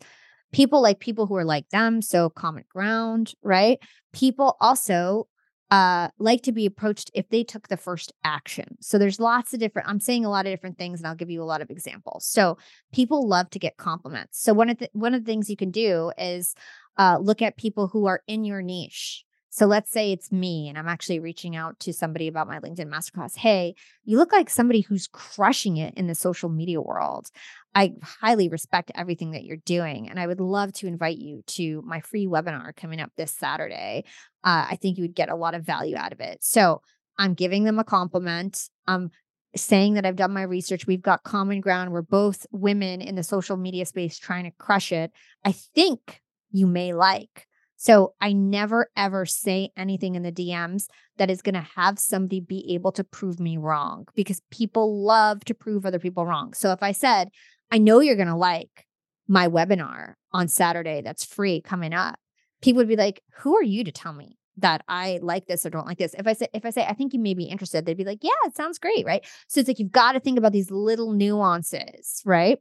[0.51, 3.79] People like people who are like them, so common ground, right?
[4.11, 5.27] People also
[5.71, 8.77] uh, like to be approached if they took the first action.
[8.81, 11.29] So there's lots of different, I'm saying a lot of different things and I'll give
[11.29, 12.25] you a lot of examples.
[12.25, 12.57] So
[12.91, 14.43] people love to get compliments.
[14.43, 16.53] So one of the, one of the things you can do is
[16.97, 19.23] uh, look at people who are in your niche.
[19.53, 22.87] So let's say it's me and I'm actually reaching out to somebody about my LinkedIn
[22.87, 23.35] masterclass.
[23.35, 27.27] Hey, you look like somebody who's crushing it in the social media world.
[27.75, 30.09] I highly respect everything that you're doing.
[30.09, 34.05] And I would love to invite you to my free webinar coming up this Saturday.
[34.41, 36.37] Uh, I think you would get a lot of value out of it.
[36.41, 36.81] So
[37.17, 38.69] I'm giving them a compliment.
[38.87, 39.11] I'm
[39.53, 40.87] saying that I've done my research.
[40.87, 41.91] We've got common ground.
[41.91, 45.11] We're both women in the social media space trying to crush it.
[45.43, 47.47] I think you may like
[47.81, 50.85] so I never ever say anything in the DMs
[51.17, 55.43] that is going to have somebody be able to prove me wrong because people love
[55.45, 56.53] to prove other people wrong.
[56.53, 57.29] So if I said,
[57.71, 58.85] I know you're going to like
[59.27, 62.19] my webinar on Saturday that's free coming up,
[62.61, 64.37] people would be like, who are you to tell me?
[64.57, 66.13] that I like this or don't like this.
[66.13, 68.19] If I say if I say I think you may be interested, they'd be like,
[68.21, 71.13] "Yeah, it sounds great, right?" So it's like you've got to think about these little
[71.13, 72.59] nuances, right?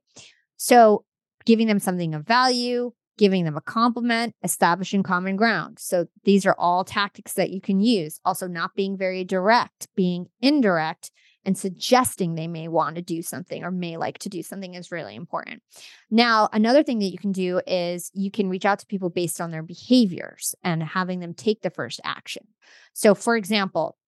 [0.57, 1.05] So
[1.45, 5.79] giving them something of value, giving them a compliment, establishing common ground.
[5.79, 8.19] So these are all tactics that you can use.
[8.25, 11.11] Also, not being very direct, being indirect,
[11.45, 14.91] and suggesting they may want to do something or may like to do something is
[14.91, 15.63] really important.
[16.11, 19.39] Now, another thing that you can do is you can reach out to people based
[19.39, 22.47] on their behaviors and having them take the first action.
[22.95, 23.99] So, for example,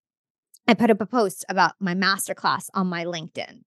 [0.66, 3.60] I put up a post about my masterclass on my LinkedIn.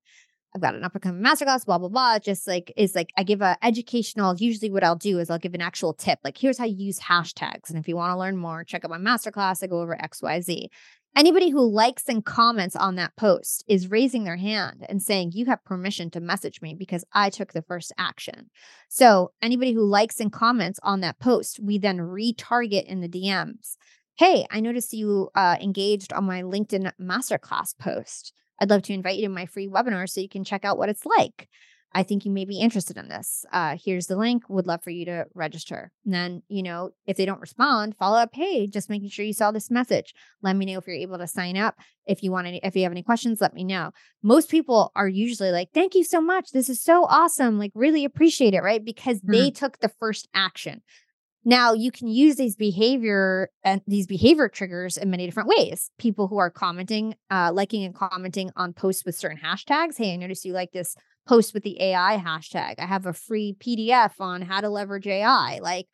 [0.55, 2.17] I've got an up and coming masterclass, blah, blah, blah.
[2.17, 5.53] Just like is like I give a educational, usually what I'll do is I'll give
[5.53, 6.19] an actual tip.
[6.23, 7.69] Like here's how you use hashtags.
[7.69, 9.61] And if you want to learn more, check out my masterclass.
[9.61, 10.67] I go over XYZ.
[11.17, 15.45] Anybody who likes and comments on that post is raising their hand and saying, You
[15.45, 18.49] have permission to message me because I took the first action.
[18.89, 23.77] So, anybody who likes and comments on that post, we then retarget in the DMs.
[24.17, 28.33] Hey, I noticed you uh, engaged on my LinkedIn masterclass post.
[28.59, 30.89] I'd love to invite you to my free webinar so you can check out what
[30.89, 31.49] it's like.
[31.95, 33.45] I think you may be interested in this.
[33.53, 34.43] Uh, here's the link.
[34.49, 35.93] Would love for you to register.
[36.03, 38.31] And then, you know, if they don't respond, follow up.
[38.33, 40.13] Hey, just making sure you saw this message.
[40.41, 41.75] Let me know if you're able to sign up.
[42.05, 43.91] If you want any, if you have any questions, let me know.
[44.21, 46.51] Most people are usually like, "Thank you so much.
[46.51, 47.57] This is so awesome.
[47.57, 48.83] Like, really appreciate it." Right?
[48.83, 49.31] Because mm-hmm.
[49.31, 50.81] they took the first action.
[51.47, 55.91] Now you can use these behavior and these behavior triggers in many different ways.
[55.99, 59.97] People who are commenting, uh, liking and commenting on posts with certain hashtags.
[59.97, 60.95] Hey, I noticed you like this
[61.27, 62.75] post with the AI hashtag.
[62.79, 65.59] I have a free PDF on how to leverage AI.
[65.61, 65.87] Like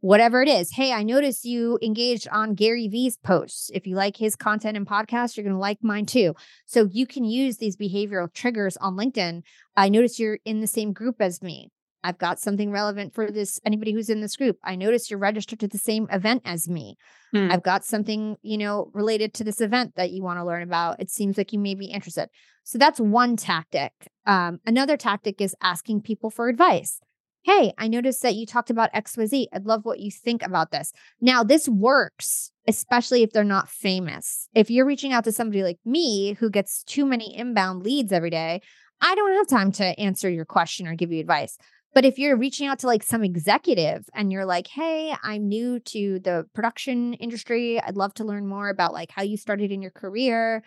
[0.00, 0.72] whatever it is.
[0.72, 3.70] Hey, I noticed you engaged on Gary Vee's posts.
[3.72, 6.34] If you like his content and podcast, you're going to like mine too.
[6.66, 9.42] So you can use these behavioral triggers on LinkedIn.
[9.76, 11.70] I notice you're in the same group as me.
[12.02, 14.58] I've got something relevant for this anybody who's in this group.
[14.64, 16.96] I noticed you're registered to the same event as me.
[17.32, 17.50] Hmm.
[17.50, 21.00] I've got something, you know, related to this event that you want to learn about.
[21.00, 22.28] It seems like you may be interested.
[22.64, 23.92] So that's one tactic.
[24.26, 27.00] Um, another tactic is asking people for advice.
[27.42, 29.46] Hey, I noticed that you talked about XYZ.
[29.52, 30.92] I'd love what you think about this.
[31.22, 34.48] Now, this works, especially if they're not famous.
[34.54, 38.28] If you're reaching out to somebody like me who gets too many inbound leads every
[38.28, 38.60] day,
[39.00, 41.56] I don't have time to answer your question or give you advice.
[41.92, 45.80] But if you're reaching out to like some executive and you're like, hey, I'm new
[45.80, 49.82] to the production industry, I'd love to learn more about like how you started in
[49.82, 50.62] your career.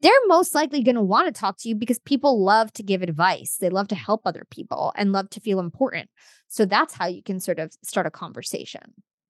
[0.00, 3.02] They're most likely going to want to talk to you because people love to give
[3.02, 3.56] advice.
[3.60, 6.10] They love to help other people and love to feel important.
[6.48, 8.82] So that's how you can sort of start a conversation.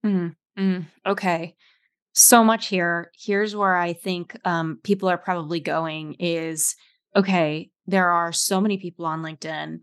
[0.04, 1.54] Mm, mm, okay.
[2.14, 3.10] So much here.
[3.14, 6.74] Here's where I think um, people are probably going is
[7.14, 9.80] okay, there are so many people on LinkedIn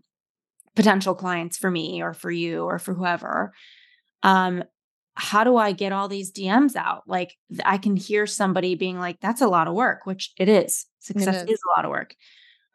[0.74, 3.52] potential clients for me or for you or for whoever
[4.22, 4.62] um
[5.14, 7.02] how do i get all these dms out?
[7.06, 10.86] Like i can hear somebody being like that's a lot of work which it is.
[11.00, 11.54] Success it is.
[11.54, 12.14] is a lot of work.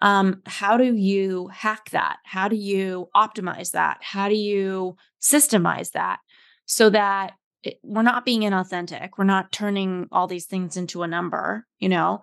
[0.02, 2.18] Um how do you hack that?
[2.24, 3.98] How do you optimize that?
[4.02, 6.20] How do you systemize that
[6.66, 7.34] so that
[7.64, 11.90] it, we're not being inauthentic we're not turning all these things into a number you
[11.90, 12.22] know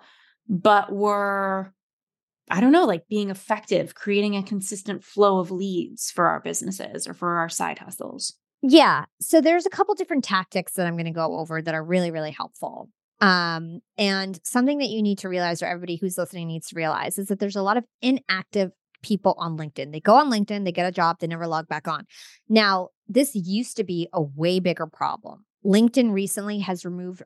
[0.49, 1.71] but we're
[2.51, 7.09] I don't know, like being effective, creating a consistent flow of leads for our businesses
[7.09, 8.35] or for our side hustles?
[8.63, 9.05] Yeah.
[9.21, 12.11] So there's a couple different tactics that I'm going to go over that are really,
[12.11, 12.89] really helpful.
[13.21, 17.19] Um, and something that you need to realize, or everybody who's listening needs to realize,
[17.19, 19.93] is that there's a lot of inactive people on LinkedIn.
[19.93, 22.07] They go on LinkedIn, they get a job, they never log back on.
[22.49, 25.45] Now, this used to be a way bigger problem.
[25.65, 27.23] LinkedIn recently has removed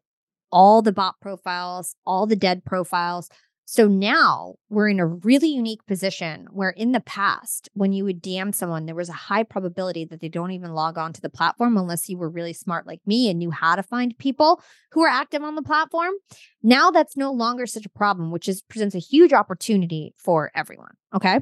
[0.51, 3.29] all the bot profiles, all the dead profiles,
[3.71, 8.23] so now we're in a really unique position where in the past, when you would
[8.23, 11.29] DM someone, there was a high probability that they don't even log on to the
[11.29, 15.03] platform unless you were really smart like me and knew how to find people who
[15.03, 16.15] are active on the platform.
[16.63, 20.95] Now that's no longer such a problem, which is presents a huge opportunity for everyone.
[21.15, 21.41] Okay.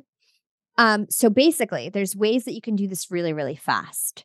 [0.79, 4.25] Um, so basically, there's ways that you can do this really, really fast.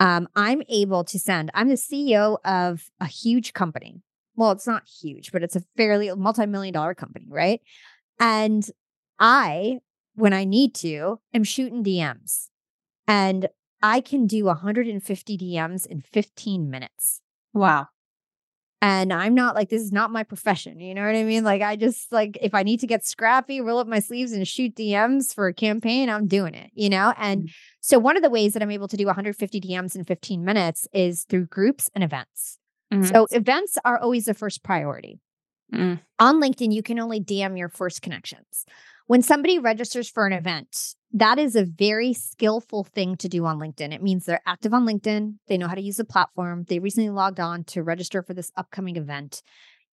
[0.00, 4.02] Um, I'm able to send, I'm the CEO of a huge company
[4.40, 7.60] well, it's not huge, but it's a fairly multi-million dollar company, right?
[8.18, 8.64] And
[9.18, 9.80] I,
[10.14, 12.46] when I need to, am shooting DMs.
[13.06, 13.48] And
[13.82, 17.20] I can do 150 DMs in 15 minutes.
[17.52, 17.88] Wow.
[18.80, 20.80] And I'm not like, this is not my profession.
[20.80, 21.44] You know what I mean?
[21.44, 24.48] Like, I just like, if I need to get scrappy, roll up my sleeves and
[24.48, 27.12] shoot DMs for a campaign, I'm doing it, you know?
[27.18, 27.52] And mm-hmm.
[27.82, 30.88] so, one of the ways that I'm able to do 150 DMs in 15 minutes
[30.94, 32.59] is through groups and events.
[32.92, 33.04] Mm-hmm.
[33.04, 35.20] So events are always the first priority.
[35.72, 36.00] Mm.
[36.18, 38.64] On LinkedIn, you can only DM your first connections.
[39.06, 43.58] When somebody registers for an event, that is a very skillful thing to do on
[43.58, 43.92] LinkedIn.
[43.92, 47.10] It means they're active on LinkedIn, they know how to use the platform, they recently
[47.10, 49.42] logged on to register for this upcoming event,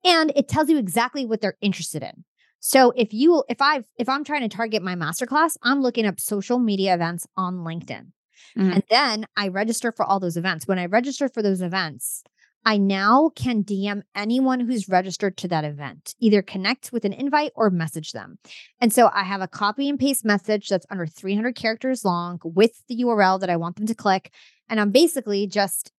[0.04, 2.26] and it tells you exactly what they're interested in.
[2.60, 6.20] So if you if I if I'm trying to target my masterclass, I'm looking up
[6.20, 8.12] social media events on LinkedIn.
[8.58, 8.74] Mm.
[8.74, 10.68] And then I register for all those events.
[10.68, 12.24] When I register for those events,
[12.68, 17.54] I now can DM anyone who's registered to that event, either connect with an invite
[17.56, 18.40] or message them.
[18.82, 22.74] And so I have a copy and paste message that's under 300 characters long with
[22.90, 24.34] the URL that I want them to click.
[24.68, 25.94] And I'm basically just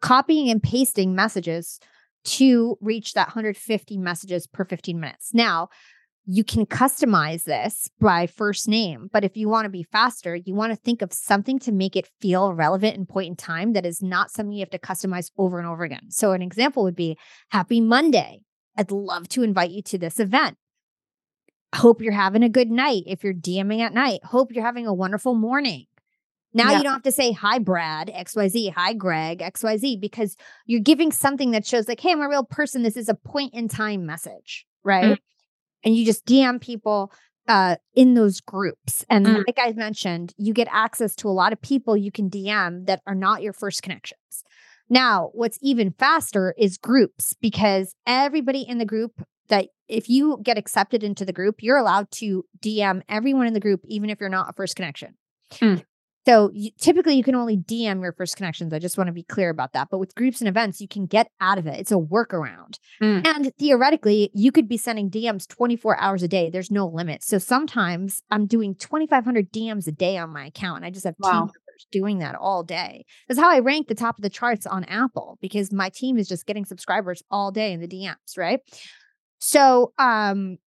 [0.00, 1.78] copying and pasting messages
[2.24, 5.32] to reach that 150 messages per 15 minutes.
[5.32, 5.68] Now,
[6.24, 10.54] you can customize this by first name, but if you want to be faster, you
[10.54, 13.84] want to think of something to make it feel relevant and point in time that
[13.84, 16.10] is not something you have to customize over and over again.
[16.10, 17.18] So, an example would be
[17.50, 18.40] Happy Monday.
[18.76, 20.56] I'd love to invite you to this event.
[21.74, 23.02] Hope you're having a good night.
[23.06, 25.86] If you're DMing at night, hope you're having a wonderful morning.
[26.54, 26.78] Now yeah.
[26.78, 31.50] you don't have to say hi, Brad, XYZ, hi, Greg, XYZ, because you're giving something
[31.52, 32.82] that shows, like, hey, I'm a real person.
[32.82, 35.04] This is a point in time message, right?
[35.04, 35.14] Mm-hmm.
[35.84, 37.12] And you just DM people
[37.48, 39.04] uh, in those groups.
[39.10, 39.42] And mm-hmm.
[39.46, 43.02] like I mentioned, you get access to a lot of people you can DM that
[43.06, 44.44] are not your first connections.
[44.88, 50.58] Now, what's even faster is groups because everybody in the group that if you get
[50.58, 54.28] accepted into the group, you're allowed to DM everyone in the group, even if you're
[54.28, 55.14] not a first connection.
[55.52, 55.84] Mm.
[56.26, 58.72] So you, typically you can only DM your first connections.
[58.72, 59.88] I just want to be clear about that.
[59.90, 61.80] But with groups and events, you can get out of it.
[61.80, 62.78] It's a workaround.
[63.02, 63.26] Mm.
[63.26, 66.50] And theoretically, you could be sending DMs 24 hours a day.
[66.50, 67.22] There's no limit.
[67.22, 70.78] So sometimes I'm doing 2,500 DMs a day on my account.
[70.78, 71.30] And I just have wow.
[71.30, 73.04] team members doing that all day.
[73.28, 76.28] That's how I rank the top of the charts on Apple because my team is
[76.28, 78.60] just getting subscribers all day in the DMs, right?
[79.40, 80.58] So um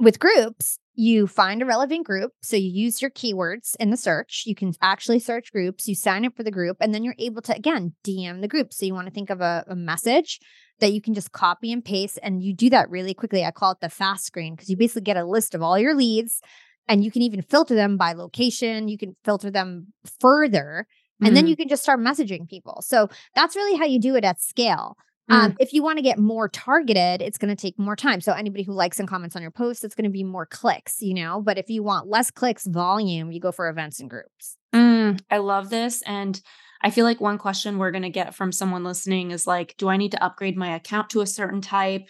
[0.00, 2.32] with groups, you find a relevant group.
[2.42, 4.44] So you use your keywords in the search.
[4.46, 5.88] You can actually search groups.
[5.88, 8.72] You sign up for the group, and then you're able to, again, DM the group.
[8.72, 10.38] So you want to think of a, a message
[10.80, 12.18] that you can just copy and paste.
[12.22, 13.44] And you do that really quickly.
[13.44, 15.94] I call it the fast screen because you basically get a list of all your
[15.94, 16.40] leads
[16.88, 18.88] and you can even filter them by location.
[18.88, 20.86] You can filter them further.
[21.20, 21.34] And mm-hmm.
[21.34, 22.82] then you can just start messaging people.
[22.82, 24.96] So that's really how you do it at scale.
[25.28, 25.56] Um, mm.
[25.58, 28.20] if you want to get more targeted, it's going to take more time.
[28.20, 31.00] So anybody who likes and comments on your post, it's going to be more clicks,
[31.00, 31.40] you know.
[31.40, 34.56] But if you want less clicks, volume, you go for events and groups.
[34.74, 36.40] Mm, I love this, and
[36.82, 39.88] I feel like one question we're going to get from someone listening is like, do
[39.88, 42.08] I need to upgrade my account to a certain type?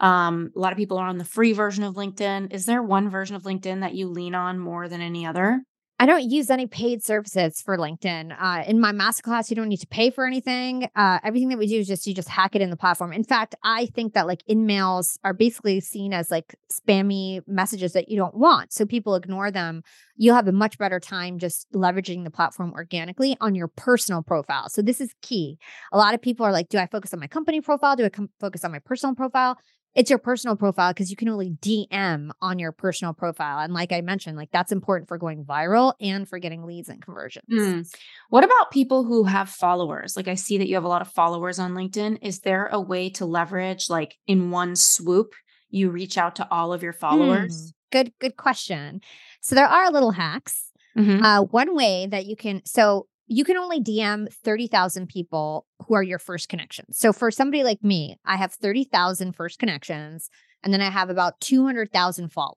[0.00, 2.52] Um, a lot of people are on the free version of LinkedIn.
[2.52, 5.62] Is there one version of LinkedIn that you lean on more than any other?
[6.04, 8.36] I don't use any paid services for LinkedIn.
[8.38, 10.86] Uh, in my masterclass, you don't need to pay for anything.
[10.94, 13.10] Uh, everything that we do is just you just hack it in the platform.
[13.10, 18.10] In fact, I think that like InMails are basically seen as like spammy messages that
[18.10, 19.82] you don't want, so people ignore them.
[20.14, 24.68] You'll have a much better time just leveraging the platform organically on your personal profile.
[24.68, 25.58] So this is key.
[25.90, 27.96] A lot of people are like, "Do I focus on my company profile?
[27.96, 29.56] Do I com- focus on my personal profile?"
[29.94, 33.60] It's your personal profile because you can only DM on your personal profile.
[33.60, 37.00] And like I mentioned, like that's important for going viral and for getting leads and
[37.00, 37.44] conversions.
[37.50, 37.94] Mm.
[38.28, 40.16] What about people who have followers?
[40.16, 42.18] Like I see that you have a lot of followers on LinkedIn.
[42.22, 45.34] Is there a way to leverage like in one swoop,
[45.70, 47.54] you reach out to all of your followers?
[47.54, 47.74] Mm.
[47.92, 49.00] Good, good question.
[49.40, 50.70] So there are little hacks.
[50.98, 51.24] Mm-hmm.
[51.24, 56.02] Uh, one way that you can, so you can only DM 30,000 people who are
[56.02, 56.98] your first connections.
[56.98, 60.28] So for somebody like me, I have 30,000 first connections
[60.62, 62.56] and then I have about 200,000 followers,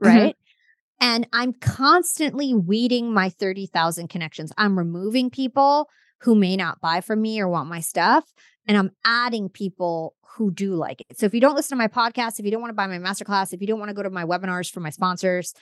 [0.00, 0.06] mm-hmm.
[0.06, 0.36] right?
[0.36, 1.04] Mm-hmm.
[1.04, 4.52] And I'm constantly weeding my 30,000 connections.
[4.56, 5.88] I'm removing people
[6.20, 8.24] who may not buy from me or want my stuff.
[8.68, 11.18] And I'm adding people who do like it.
[11.18, 12.98] So if you don't listen to my podcast, if you don't want to buy my
[12.98, 15.52] masterclass, if you don't want to go to my webinars for my sponsors,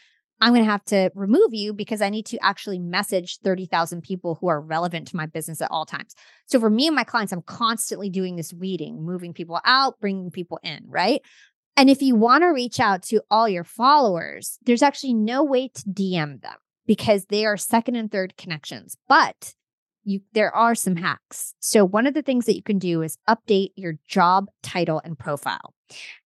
[0.40, 4.38] I'm going to have to remove you because I need to actually message 30,000 people
[4.40, 6.14] who are relevant to my business at all times.
[6.46, 10.30] So for me and my clients, I'm constantly doing this weeding, moving people out, bringing
[10.30, 11.20] people in, right?
[11.76, 15.68] And if you want to reach out to all your followers, there's actually no way
[15.68, 18.96] to DM them because they are second and third connections.
[19.08, 19.54] But
[20.04, 21.54] you there are some hacks.
[21.60, 25.18] So one of the things that you can do is update your job title and
[25.18, 25.74] profile.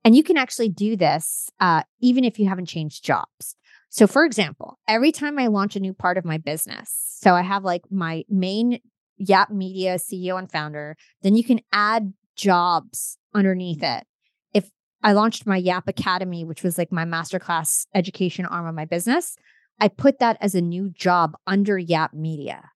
[0.05, 3.57] And you can actually do this uh, even if you haven't changed jobs.
[3.95, 7.43] So, for example, every time I launch a new part of my business, so I
[7.43, 8.81] have like my main
[9.19, 14.05] Yap Media CEO and founder, then you can add jobs underneath it.
[14.53, 14.69] If
[15.05, 19.37] I launched my Yap Academy, which was like my masterclass education arm of my business,
[19.79, 22.71] I put that as a new job under Yap Media.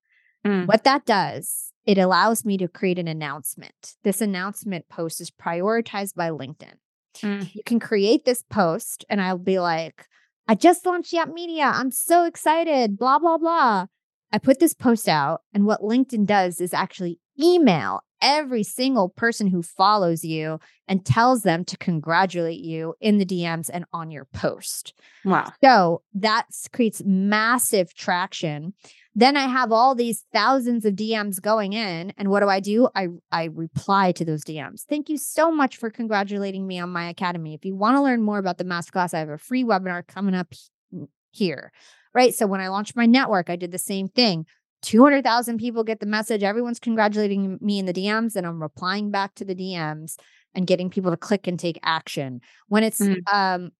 [0.46, 0.68] Mm.
[0.68, 3.96] What that does, it allows me to create an announcement.
[4.04, 6.74] This announcement post is prioritized by LinkedIn.
[7.16, 7.52] Mm.
[7.52, 10.06] You can create this post, and I'll be like,
[10.48, 11.64] I just launched Yap Media.
[11.64, 13.86] I'm so excited, blah, blah, blah.
[14.32, 19.46] I put this post out, and what LinkedIn does is actually email every single person
[19.46, 24.24] who follows you and tells them to congratulate you in the DMs and on your
[24.32, 24.94] post.
[25.24, 25.52] Wow.
[25.62, 28.74] So that creates massive traction.
[29.18, 32.12] Then I have all these thousands of DMs going in.
[32.16, 32.88] And what do I do?
[32.94, 34.84] I, I reply to those DMs.
[34.88, 37.52] Thank you so much for congratulating me on my academy.
[37.52, 40.36] If you want to learn more about the masterclass, I have a free webinar coming
[40.36, 40.54] up
[41.32, 41.72] here.
[42.14, 42.32] Right.
[42.32, 44.46] So when I launched my network, I did the same thing.
[44.82, 46.44] 200,000 people get the message.
[46.44, 50.14] Everyone's congratulating me in the DMs, and I'm replying back to the DMs
[50.54, 52.40] and getting people to click and take action.
[52.68, 53.16] When it's mm.
[53.32, 53.72] um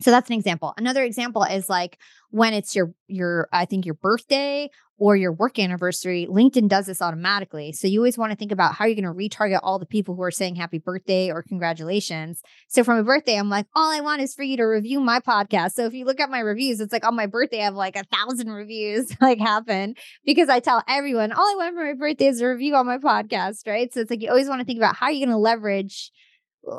[0.00, 0.74] so that's an example.
[0.76, 1.98] Another example is like
[2.30, 7.00] when it's your your I think your birthday or your work anniversary, LinkedIn does this
[7.00, 7.72] automatically.
[7.72, 10.16] So you always want to think about how you're going to retarget all the people
[10.16, 12.42] who are saying happy birthday or congratulations.
[12.66, 15.20] So for my birthday, I'm like, all I want is for you to review my
[15.20, 15.72] podcast.
[15.72, 17.94] So if you look at my reviews, it's like on my birthday, I have like
[17.96, 19.94] a thousand reviews like happen
[20.24, 22.98] because I tell everyone, all I want for my birthday is a review on my
[22.98, 23.92] podcast, right?
[23.94, 26.10] So it's like you always want to think about how you're going to leverage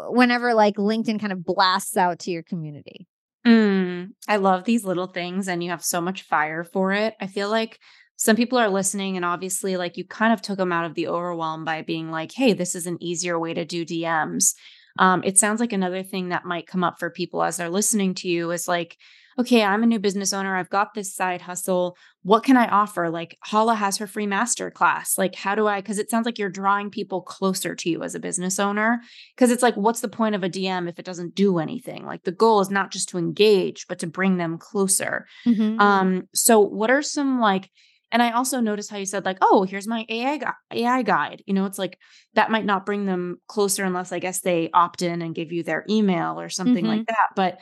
[0.10, 3.08] whenever like LinkedIn kind of blasts out to your community.
[3.46, 7.16] Mm, I love these little things, and you have so much fire for it.
[7.22, 7.80] I feel like
[8.18, 11.08] some people are listening, and obviously, like you kind of took them out of the
[11.08, 14.54] overwhelm by being like, hey, this is an easier way to do DMs.
[14.98, 18.14] Um, it sounds like another thing that might come up for people as they're listening
[18.16, 18.98] to you is like,
[19.40, 20.58] okay, I'm a new business owner.
[20.58, 21.96] I've got this side hustle.
[22.24, 23.10] What can I offer?
[23.10, 25.18] Like Hala has her free master class.
[25.18, 25.80] Like, how do I?
[25.80, 29.00] Because it sounds like you're drawing people closer to you as a business owner.
[29.36, 32.06] Because it's like, what's the point of a DM if it doesn't do anything?
[32.06, 35.26] Like, the goal is not just to engage, but to bring them closer.
[35.48, 35.80] Mm-hmm.
[35.80, 37.70] Um, so, what are some like,
[38.12, 41.44] and I also noticed how you said like, oh, here's my AI gu- AI guide.
[41.46, 41.98] You know, it's like
[42.34, 45.64] that might not bring them closer unless I guess they opt in and give you
[45.64, 46.98] their email or something mm-hmm.
[46.98, 47.28] like that.
[47.38, 47.60] But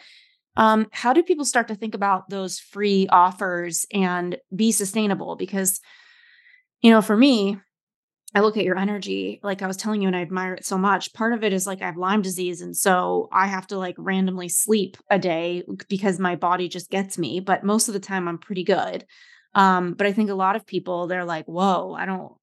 [0.58, 5.36] um, how do people start to think about those free offers and be sustainable?
[5.36, 5.80] Because,
[6.82, 7.58] you know, for me,
[8.36, 10.78] I look at your energy, like I was telling you, and I admire it so
[10.78, 11.14] much.
[11.14, 12.62] Part of it is like I have Lyme disease.
[12.62, 17.18] And so I have to like randomly sleep a day because my body just gets
[17.18, 17.40] me.
[17.40, 19.06] But most of the time, I'm pretty good.
[19.54, 22.34] Um, but I think a lot of people, they're like, whoa, I don't,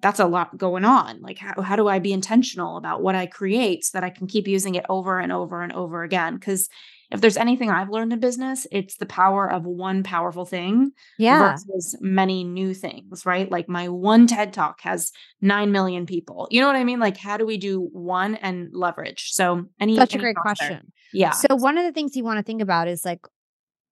[0.00, 1.20] that's a lot going on.
[1.20, 4.26] Like, how, how do I be intentional about what I create so that I can
[4.26, 6.34] keep using it over and over and over again?
[6.34, 6.68] Because
[7.14, 11.52] if there's anything I've learned in business, it's the power of one powerful thing yeah.
[11.52, 13.50] versus many new things, right?
[13.50, 16.48] Like my one TED talk has 9 million people.
[16.50, 16.98] You know what I mean?
[16.98, 19.30] Like how do we do one and leverage?
[19.30, 20.68] So any Such any a great question.
[20.68, 20.82] There?
[21.12, 21.30] Yeah.
[21.30, 23.20] So one of the things you want to think about is like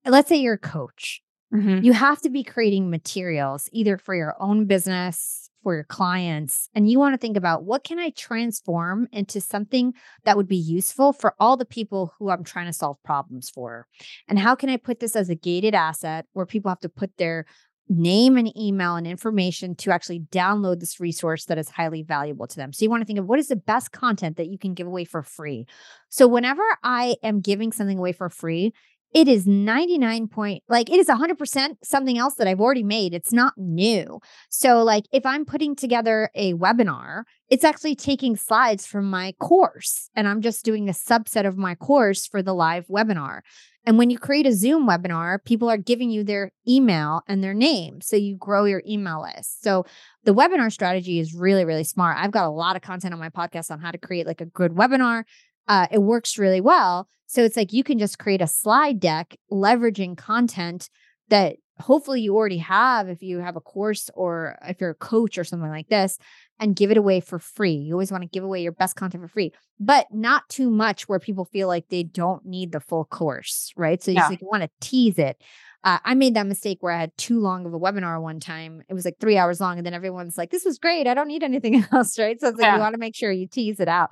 [0.05, 1.23] let's say you're a coach.
[1.55, 1.85] Mm-hmm.
[1.85, 6.91] You have to be creating materials either for your own business for your clients and
[6.91, 9.95] you want to think about what can I transform into something
[10.25, 13.87] that would be useful for all the people who I'm trying to solve problems for?
[14.29, 17.17] And how can I put this as a gated asset where people have to put
[17.17, 17.47] their
[17.89, 22.57] name and email and information to actually download this resource that is highly valuable to
[22.57, 22.73] them.
[22.73, 24.87] So you want to think of what is the best content that you can give
[24.87, 25.67] away for free.
[26.09, 28.73] So whenever I am giving something away for free,
[29.15, 33.15] it is 99 point like it is 100% something else that I've already made.
[33.15, 34.21] It's not new.
[34.49, 40.09] So like if I'm putting together a webinar, it's actually taking slides from my course
[40.15, 43.41] and I'm just doing a subset of my course for the live webinar.
[43.85, 47.55] And when you create a Zoom webinar, people are giving you their email and their
[47.55, 48.01] name.
[48.01, 49.63] So you grow your email list.
[49.63, 49.85] So
[50.25, 52.17] the webinar strategy is really, really smart.
[52.19, 54.47] I've got a lot of content on my podcast on how to create like a
[54.47, 55.25] good webinar.
[55.69, 57.09] Uh, it works really well.
[57.27, 60.91] So it's like you can just create a slide deck leveraging content
[61.29, 65.39] that hopefully you already have if you have a course or if you're a coach
[65.39, 66.19] or something like this
[66.61, 67.73] and give it away for free.
[67.73, 71.09] You always want to give away your best content for free, but not too much
[71.09, 74.03] where people feel like they don't need the full course, right?
[74.03, 74.29] So you, yeah.
[74.29, 75.43] like, you want to tease it.
[75.85, 78.83] Uh, I made that mistake where I had too long of a webinar one time.
[78.89, 81.09] It was like three hours long, and then everyone's like, "This was great.
[81.09, 82.41] I don't need anything else." Right?
[82.41, 82.75] So it's like yeah.
[82.77, 84.11] you want to make sure you tease it out.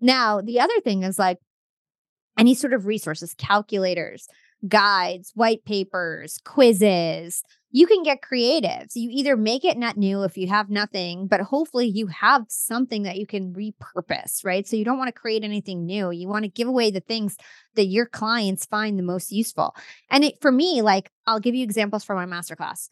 [0.00, 1.38] Now, the other thing is like
[2.38, 4.28] any sort of resources, calculators,
[4.66, 7.42] guides, white papers, quizzes.
[7.70, 8.90] You can get creative.
[8.90, 12.46] So you either make it not new if you have nothing, but hopefully you have
[12.48, 14.66] something that you can repurpose, right?
[14.66, 16.10] So you don't want to create anything new.
[16.10, 17.36] You want to give away the things
[17.74, 19.76] that your clients find the most useful.
[20.10, 22.88] And it, for me, like I'll give you examples from my masterclass.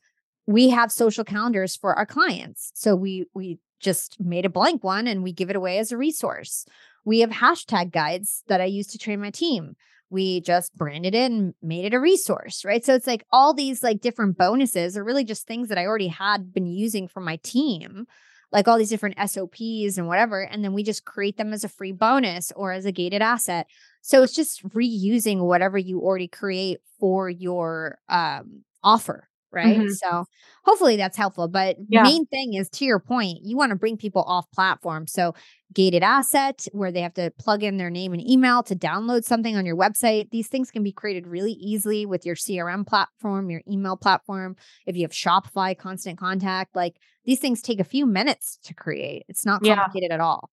[0.46, 2.70] We have social calendars for our clients.
[2.74, 5.96] So we we just made a blank one and we give it away as a
[5.96, 6.66] resource.
[7.06, 9.76] We have hashtag guides that I use to train my team.
[10.10, 12.84] We just branded it and made it a resource, right?
[12.84, 16.08] So it's like all these like different bonuses are really just things that I already
[16.08, 18.06] had been using for my team,
[18.52, 20.42] like all these different SOPs and whatever.
[20.42, 23.68] And then we just create them as a free bonus or as a gated asset.
[24.02, 29.78] So it's just reusing whatever you already create for your um, offer, right?
[29.78, 29.90] Mm-hmm.
[29.90, 30.26] So
[30.64, 31.48] hopefully that's helpful.
[31.48, 32.02] But yeah.
[32.02, 35.06] main thing is to your point, you want to bring people off platform.
[35.06, 35.34] So
[35.72, 39.56] gated asset where they have to plug in their name and email to download something
[39.56, 40.30] on your website.
[40.30, 44.56] These things can be created really easily with your CRM platform, your email platform.
[44.86, 49.24] If you have Shopify constant contact, like these things take a few minutes to create.
[49.28, 50.14] It's not complicated yeah.
[50.14, 50.50] at all.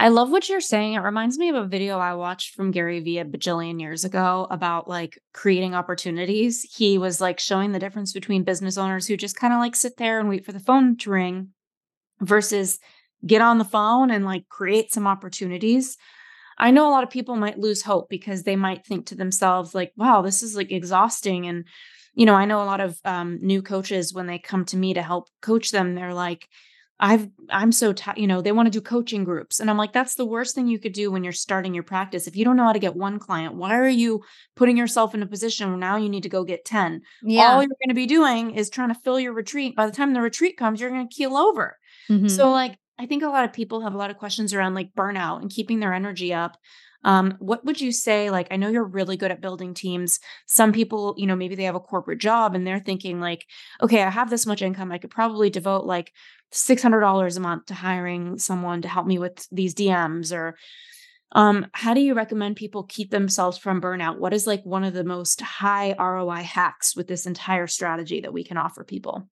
[0.00, 0.94] I love what you're saying.
[0.94, 4.46] It reminds me of a video I watched from Gary Vee a bajillion years ago
[4.50, 6.62] about like creating opportunities.
[6.62, 9.98] He was like showing the difference between business owners who just kind of like sit
[9.98, 11.48] there and wait for the phone to ring
[12.18, 12.78] versus
[13.26, 15.98] get on the phone and like create some opportunities.
[16.56, 19.74] I know a lot of people might lose hope because they might think to themselves,
[19.74, 21.46] like, wow, this is like exhausting.
[21.46, 21.66] And,
[22.14, 24.94] you know, I know a lot of um, new coaches when they come to me
[24.94, 26.48] to help coach them, they're like,
[27.00, 29.58] I've I'm so tired, you know, they want to do coaching groups.
[29.58, 32.26] And I'm like, that's the worst thing you could do when you're starting your practice.
[32.26, 34.22] If you don't know how to get one client, why are you
[34.54, 37.00] putting yourself in a position where now you need to go get 10?
[37.22, 37.54] Yeah.
[37.54, 39.74] All you're going to be doing is trying to fill your retreat.
[39.74, 41.76] By the time the retreat comes, you're going to keel over.
[42.10, 42.28] Mm-hmm.
[42.28, 44.92] So like I think a lot of people have a lot of questions around like
[44.94, 46.58] burnout and keeping their energy up.
[47.04, 48.30] Um, what would you say?
[48.30, 50.18] Like, I know you're really good at building teams.
[50.46, 53.46] Some people, you know, maybe they have a corporate job and they're thinking, like,
[53.82, 54.92] okay, I have this much income.
[54.92, 56.12] I could probably devote like
[56.52, 60.56] $600 a month to hiring someone to help me with these DMs or
[61.32, 64.18] um, how do you recommend people keep themselves from burnout?
[64.18, 68.32] What is like one of the most high ROI hacks with this entire strategy that
[68.32, 69.28] we can offer people?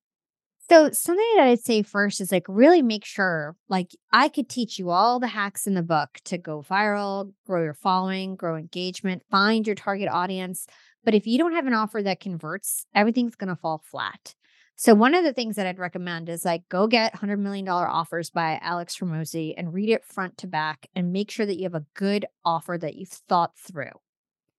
[0.68, 4.78] So, something that I'd say first is like really make sure, like, I could teach
[4.78, 9.22] you all the hacks in the book to go viral, grow your following, grow engagement,
[9.30, 10.66] find your target audience.
[11.04, 14.34] But if you don't have an offer that converts, everything's going to fall flat.
[14.76, 18.28] So, one of the things that I'd recommend is like go get $100 million offers
[18.28, 21.74] by Alex Hormozi and read it front to back and make sure that you have
[21.74, 23.90] a good offer that you've thought through.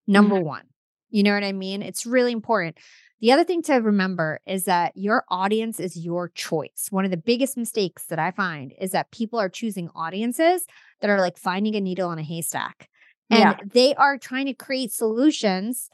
[0.08, 0.44] Number mm-hmm.
[0.44, 0.64] one,
[1.10, 1.82] you know what I mean?
[1.82, 2.78] It's really important.
[3.20, 6.88] The other thing to remember is that your audience is your choice.
[6.90, 10.64] One of the biggest mistakes that I find is that people are choosing audiences
[11.00, 12.88] that are like finding a needle in a haystack.
[13.28, 13.56] And yeah.
[13.64, 15.90] they are trying to create solutions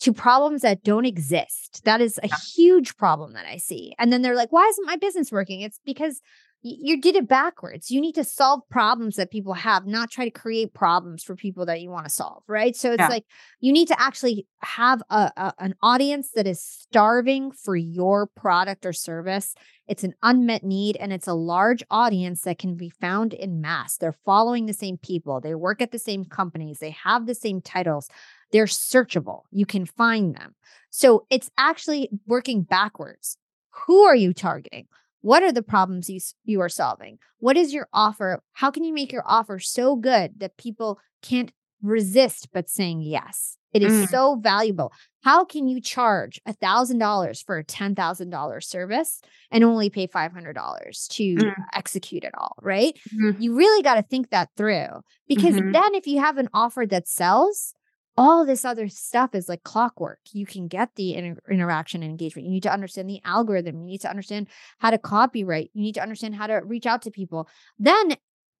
[0.00, 1.82] to problems that don't exist.
[1.84, 3.94] That is a huge problem that I see.
[3.98, 5.60] And then they're like, why isn't my business working?
[5.60, 6.20] It's because
[6.62, 7.90] you did it backwards.
[7.90, 11.64] You need to solve problems that people have, not try to create problems for people
[11.66, 12.76] that you want to solve, right?
[12.76, 13.08] So it's yeah.
[13.08, 13.24] like
[13.60, 18.84] you need to actually have a, a, an audience that is starving for your product
[18.84, 19.54] or service.
[19.88, 23.96] It's an unmet need and it's a large audience that can be found in mass.
[23.96, 27.62] They're following the same people, they work at the same companies, they have the same
[27.62, 28.08] titles.
[28.52, 29.42] They're searchable.
[29.50, 30.56] You can find them.
[30.90, 33.38] So it's actually working backwards.
[33.86, 34.88] Who are you targeting?
[35.20, 37.18] What are the problems you, you are solving?
[37.38, 38.42] What is your offer?
[38.54, 41.52] How can you make your offer so good that people can't
[41.82, 43.56] resist but saying yes?
[43.72, 44.08] It is mm.
[44.08, 44.92] so valuable.
[45.22, 51.36] How can you charge a $1,000 for a $10,000 service and only pay $500 to
[51.36, 51.54] mm.
[51.74, 52.98] execute it all, right?
[53.14, 53.40] Mm-hmm.
[53.40, 54.88] You really got to think that through
[55.28, 55.72] because mm-hmm.
[55.72, 57.74] then if you have an offer that sells,
[58.20, 60.18] all this other stuff is like clockwork.
[60.32, 62.44] You can get the inter- interaction and engagement.
[62.44, 63.80] You need to understand the algorithm.
[63.80, 64.48] You need to understand
[64.78, 65.70] how to copyright.
[65.72, 67.48] You need to understand how to reach out to people.
[67.78, 68.16] Then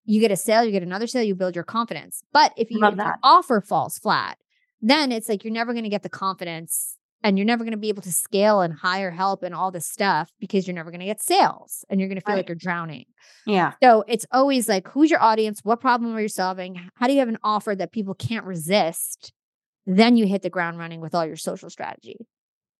[0.06, 2.22] you get a sale, you get another sale, you build your confidence.
[2.32, 4.38] But if, you, if offer falls flat,
[4.80, 7.76] then it's like you're never going to get the confidence and you're never going to
[7.76, 11.00] be able to scale and hire help and all this stuff because you're never going
[11.00, 12.38] to get sales and you're going to feel right.
[12.38, 13.04] like you're drowning.
[13.46, 13.74] Yeah.
[13.82, 15.60] So it's always like, who's your audience?
[15.62, 16.80] What problem are you solving?
[16.94, 19.34] How do you have an offer that people can't resist?
[19.98, 22.26] Then you hit the ground running with all your social strategy.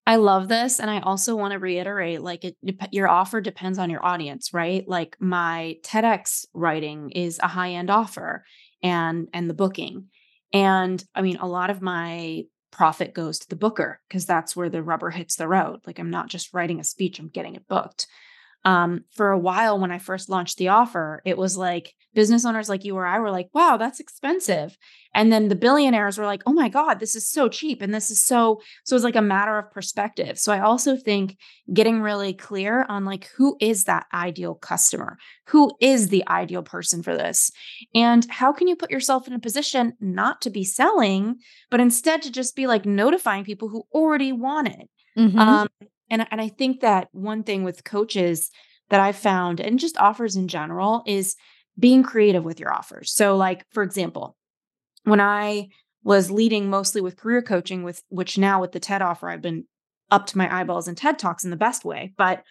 [0.06, 0.80] I love this.
[0.80, 2.56] And I also want to reiterate like it,
[2.90, 4.86] your offer depends on your audience, right?
[4.88, 8.44] Like my TEDx writing is a high end offer
[8.82, 10.06] and, and the booking.
[10.52, 14.70] And I mean, a lot of my profit goes to the booker because that's where
[14.70, 15.80] the rubber hits the road.
[15.86, 18.06] Like I'm not just writing a speech, I'm getting it booked
[18.64, 22.68] um, for a while when I first launched the offer, it was like business owners
[22.68, 24.76] like you or I were like, wow, that's expensive.
[25.14, 27.82] And then the billionaires were like, oh my God, this is so cheap.
[27.82, 30.38] And this is so, so it's like a matter of perspective.
[30.38, 31.36] So I also think
[31.72, 35.18] getting really clear on like, who is that ideal customer?
[35.48, 37.50] Who is the ideal person for this?
[37.94, 41.36] And how can you put yourself in a position not to be selling,
[41.70, 44.88] but instead to just be like notifying people who already want it?
[45.16, 45.38] Mm-hmm.
[45.38, 45.68] Um,
[46.10, 48.50] and, and I think that one thing with coaches
[48.90, 51.36] that I've found and just offers in general is
[51.78, 53.12] being creative with your offers.
[53.12, 54.36] So, like, for example,
[55.04, 55.68] when I
[56.02, 59.64] was leading mostly with career coaching, with which now with the TED offer, I've been
[60.10, 62.12] up to my eyeballs in TED Talks in the best way.
[62.16, 62.42] But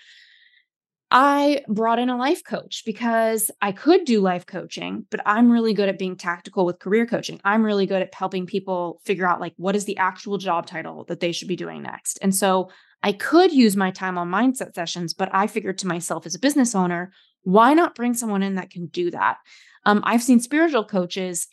[1.11, 5.73] I brought in a life coach because I could do life coaching, but I'm really
[5.73, 7.41] good at being tactical with career coaching.
[7.43, 11.05] I'm really good at helping people figure out like what is the actual job title
[11.05, 12.19] that they should be doing next.
[12.21, 12.69] And so
[13.01, 16.39] I could use my time on mindset sessions, but I figured to myself as a
[16.39, 17.11] business owner,
[17.43, 19.37] why not bring someone in that can do that?
[19.85, 21.47] Um, I've seen spiritual coaches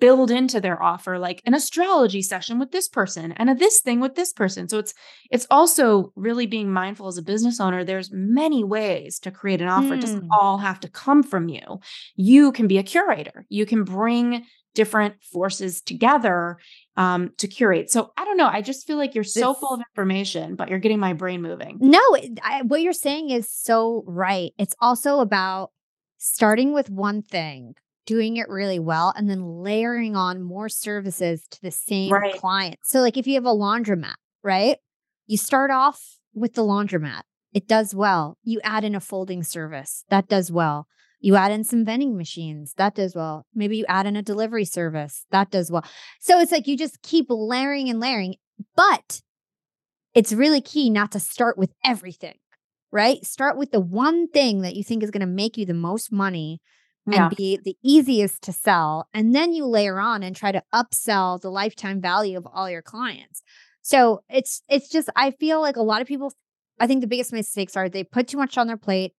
[0.00, 4.00] build into their offer like an astrology session with this person and a this thing
[4.00, 4.92] with this person so it's
[5.30, 9.68] it's also really being mindful as a business owner there's many ways to create an
[9.68, 9.98] offer mm.
[9.98, 10.32] it doesn't hmm.
[10.32, 11.78] all have to come from you
[12.16, 14.44] you can be a curator you can bring
[14.74, 16.58] different forces together
[17.00, 19.74] um, to curate so i don't know i just feel like you're so this, full
[19.74, 22.00] of information but you're getting my brain moving no
[22.42, 25.70] I, what you're saying is so right it's also about
[26.18, 27.74] starting with one thing
[28.10, 32.36] doing it really well and then layering on more services to the same right.
[32.36, 32.76] client.
[32.82, 34.78] So, like if you have a laundromat, right?
[35.28, 37.22] You start off with the laundromat,
[37.52, 38.36] it does well.
[38.42, 40.88] You add in a folding service, that does well.
[41.20, 43.46] You add in some vending machines, that does well.
[43.54, 45.84] Maybe you add in a delivery service, that does well.
[46.18, 48.36] So, it's like you just keep layering and layering,
[48.74, 49.20] but
[50.14, 52.36] it's really key not to start with everything,
[52.90, 53.24] right?
[53.24, 56.10] Start with the one thing that you think is going to make you the most
[56.10, 56.60] money
[57.06, 57.26] yeah.
[57.26, 59.08] and be the easiest to sell.
[59.14, 62.82] And then you layer on and try to upsell the lifetime value of all your
[62.82, 63.42] clients.
[63.82, 66.32] So it's it's just I feel like a lot of people
[66.78, 69.12] I think the biggest mistakes are they put too much on their plate.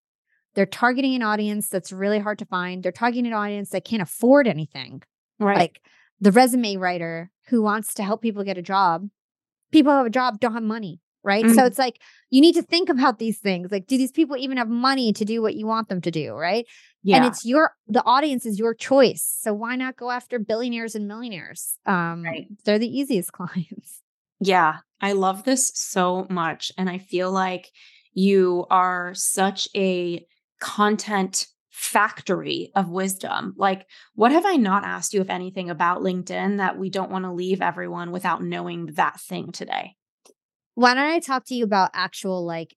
[0.54, 2.84] They're targeting an audience that's really hard to find.
[2.84, 5.02] They're targeting an audience that can't afford anything.
[5.40, 5.58] Right.
[5.58, 5.82] Like
[6.20, 9.08] the resume writer who wants to help people get a job.
[9.72, 11.46] People who have a job don't have money right?
[11.46, 11.56] Mm-hmm.
[11.56, 13.72] So it's like you need to think about these things.
[13.72, 16.34] Like, do these people even have money to do what you want them to do,
[16.34, 16.66] right?
[17.04, 17.18] Yeah.
[17.18, 19.24] And it's your the audience is your choice.
[19.42, 21.78] So why not go after billionaires and millionaires?
[21.86, 22.48] Um right.
[22.66, 24.02] they're the easiest clients.
[24.40, 27.70] Yeah, I love this so much and I feel like
[28.14, 30.26] you are such a
[30.62, 33.54] content factory of wisdom.
[33.58, 37.26] Like, what have I not asked you, if anything, about LinkedIn that we don't want
[37.26, 39.96] to leave everyone without knowing that thing today?
[40.76, 42.76] Why don't I talk to you about actual like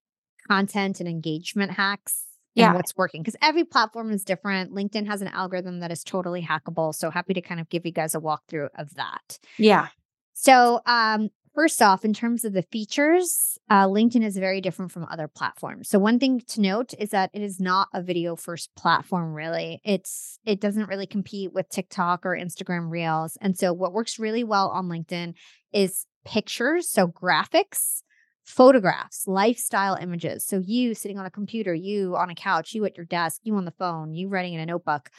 [0.48, 2.24] content and engagement hacks
[2.54, 2.66] yeah.
[2.66, 3.22] and what's working?
[3.22, 4.72] Because every platform is different.
[4.72, 6.94] LinkedIn has an algorithm that is totally hackable.
[6.94, 9.38] So happy to kind of give you guys a walkthrough of that.
[9.58, 9.88] Yeah.
[10.32, 15.06] So, um, first off, in terms of the features, uh, LinkedIn is very different from
[15.10, 15.88] other platforms.
[15.88, 19.32] So one thing to note is that it is not a video first platform.
[19.32, 23.38] Really, it's it doesn't really compete with TikTok or Instagram Reels.
[23.40, 25.34] And so what works really well on LinkedIn
[25.72, 28.02] is pictures, so graphics,
[28.44, 30.44] photographs, lifestyle images.
[30.44, 33.56] So you sitting on a computer, you on a couch, you at your desk, you
[33.56, 35.10] on the phone, you writing in a notebook.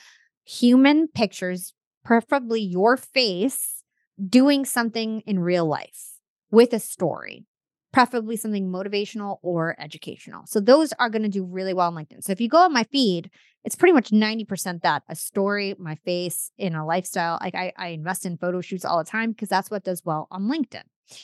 [0.45, 1.73] Human pictures,
[2.03, 3.83] preferably your face
[4.29, 6.14] doing something in real life
[6.51, 7.45] with a story,
[7.91, 10.43] preferably something motivational or educational.
[10.45, 12.23] So those are going to do really well on LinkedIn.
[12.23, 13.29] So if you go on my feed,
[13.63, 17.39] it's pretty much 90% that a story, my face in a lifestyle.
[17.41, 20.27] Like I, I invest in photo shoots all the time because that's what does well
[20.29, 20.83] on LinkedIn.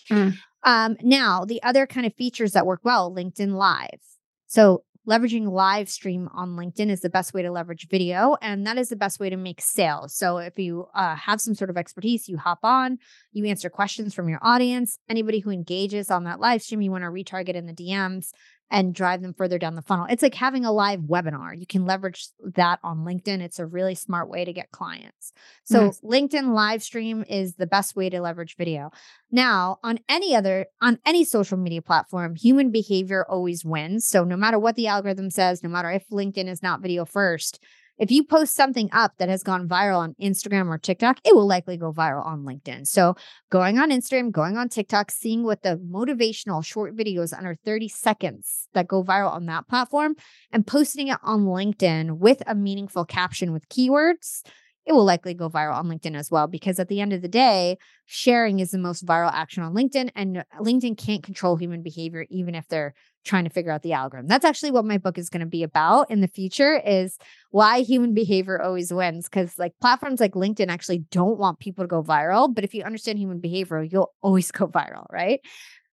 [0.09, 0.37] Mm.
[0.63, 3.99] Um, now, the other kind of features that work well, LinkedIn Live.
[4.47, 8.77] So leveraging live stream on LinkedIn is the best way to leverage video, and that
[8.77, 10.15] is the best way to make sales.
[10.15, 12.99] So if you uh, have some sort of expertise, you hop on,
[13.31, 14.99] you answer questions from your audience.
[15.09, 18.27] Anybody who engages on that live stream, you want to retarget in the DMs
[18.71, 20.07] and drive them further down the funnel.
[20.09, 21.59] It's like having a live webinar.
[21.59, 23.41] You can leverage that on LinkedIn.
[23.41, 25.33] It's a really smart way to get clients.
[25.65, 25.91] So.
[26.03, 28.91] LinkedIn live stream is the best way to leverage video.
[29.29, 34.07] Now, on any other on any social media platform, human behavior always wins.
[34.07, 37.59] So no matter what the algorithm says, no matter if LinkedIn is not video first,
[38.01, 41.45] if you post something up that has gone viral on Instagram or TikTok, it will
[41.45, 42.87] likely go viral on LinkedIn.
[42.87, 43.15] So,
[43.51, 48.67] going on Instagram, going on TikTok, seeing what the motivational short videos under 30 seconds
[48.73, 50.15] that go viral on that platform
[50.51, 54.41] and posting it on LinkedIn with a meaningful caption with keywords
[54.85, 56.47] it will likely go viral on LinkedIn as well.
[56.47, 60.09] Because at the end of the day, sharing is the most viral action on LinkedIn,
[60.15, 62.93] and LinkedIn can't control human behavior, even if they're
[63.23, 64.27] trying to figure out the algorithm.
[64.27, 67.17] That's actually what my book is going to be about in the future is
[67.51, 71.87] why human behavior always wins cuz like platforms like LinkedIn actually don't want people to
[71.87, 75.41] go viral, but if you understand human behavior, you'll always go viral, right?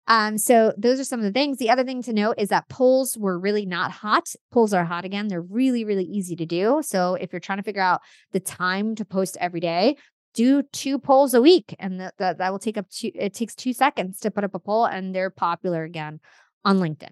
[0.07, 1.57] Um, so those are some of the things.
[1.57, 4.29] The other thing to note is that polls were really not hot.
[4.53, 5.29] Polls are hot again.
[5.29, 6.83] They're really, really easy to do.
[6.85, 8.03] So if you're trying to figure out
[8.33, 9.97] the time to post every day,
[10.35, 13.11] do two polls a week, and that that, that will take up two.
[13.14, 16.20] It takes two seconds to put up a poll, and they're popular again
[16.65, 17.11] on LinkedIn.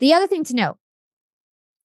[0.00, 0.78] The other thing to note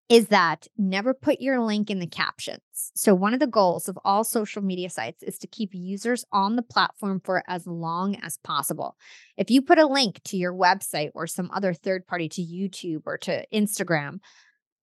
[0.10, 2.60] is that never put your link in the captions.
[2.96, 6.56] So, one of the goals of all social media sites is to keep users on
[6.56, 8.98] the platform for as long as possible.
[9.38, 13.04] If you put a link to your website or some other third party to YouTube
[13.06, 14.20] or to Instagram,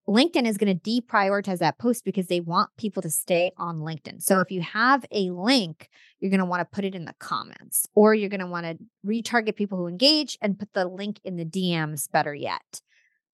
[0.09, 4.23] LinkedIn is going to deprioritize that post because they want people to stay on LinkedIn.
[4.23, 5.89] So if you have a link,
[6.21, 8.67] you're going to want to put it in the comments or you're going to want
[8.67, 12.81] to retarget people who engage and put the link in the DMs better yet.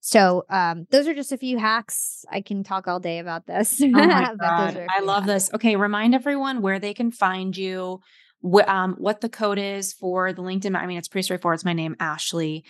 [0.01, 2.25] So um, those are just a few hacks.
[2.29, 3.81] I can talk all day about this.
[3.95, 4.87] Oh my God.
[4.91, 5.45] I love hacks.
[5.45, 5.55] this.
[5.55, 8.01] Okay, remind everyone where they can find you,
[8.43, 10.77] wh- um, what the code is for the LinkedIn.
[10.77, 11.57] I mean, it's pretty straightforward.
[11.57, 12.65] It's my name, Ashley.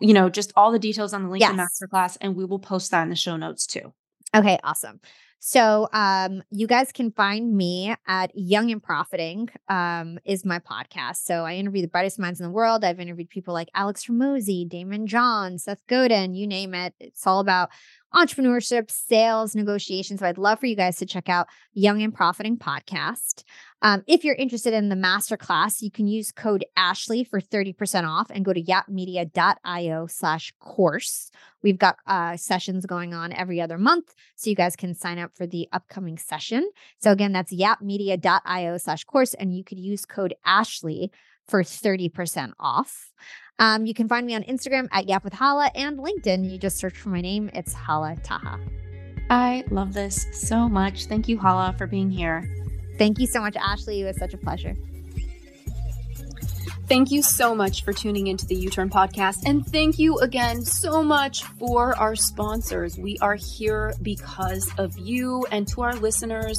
[0.00, 1.80] You know, just all the details on the LinkedIn yes.
[1.82, 3.92] masterclass, and we will post that in the show notes too.
[4.34, 5.00] Okay, awesome.
[5.46, 11.16] So um, you guys can find me at Young and Profiting um, is my podcast.
[11.16, 12.82] So I interview the brightest minds in the world.
[12.82, 16.94] I've interviewed people like Alex Hormozi, Daymond John, Seth Godin, you name it.
[16.98, 17.68] It's all about
[18.14, 20.20] entrepreneurship, sales, negotiations.
[20.20, 23.42] So I'd love for you guys to check out Young and Profiting podcast.
[23.82, 28.30] Um, if you're interested in the masterclass, you can use code Ashley for 30% off
[28.30, 31.30] and go to yapmedia.io slash course.
[31.62, 35.32] We've got uh, sessions going on every other month, so you guys can sign up
[35.34, 36.70] for the upcoming session.
[37.00, 41.10] So again, that's yapmedia.io slash course, and you could use code Ashley
[41.46, 43.12] for 30% off.
[43.58, 46.50] Um, you can find me on Instagram at Yap with Hala and LinkedIn.
[46.50, 47.50] You just search for my name.
[47.54, 48.58] It's Hala Taha.
[49.30, 51.06] I love this so much.
[51.06, 52.48] Thank you, Hala, for being here.
[52.98, 54.02] Thank you so much, Ashley.
[54.02, 54.76] It was such a pleasure.
[56.86, 59.46] Thank you so much for tuning into the You Turn podcast.
[59.46, 62.98] And thank you again so much for our sponsors.
[62.98, 66.58] We are here because of you and to our listeners.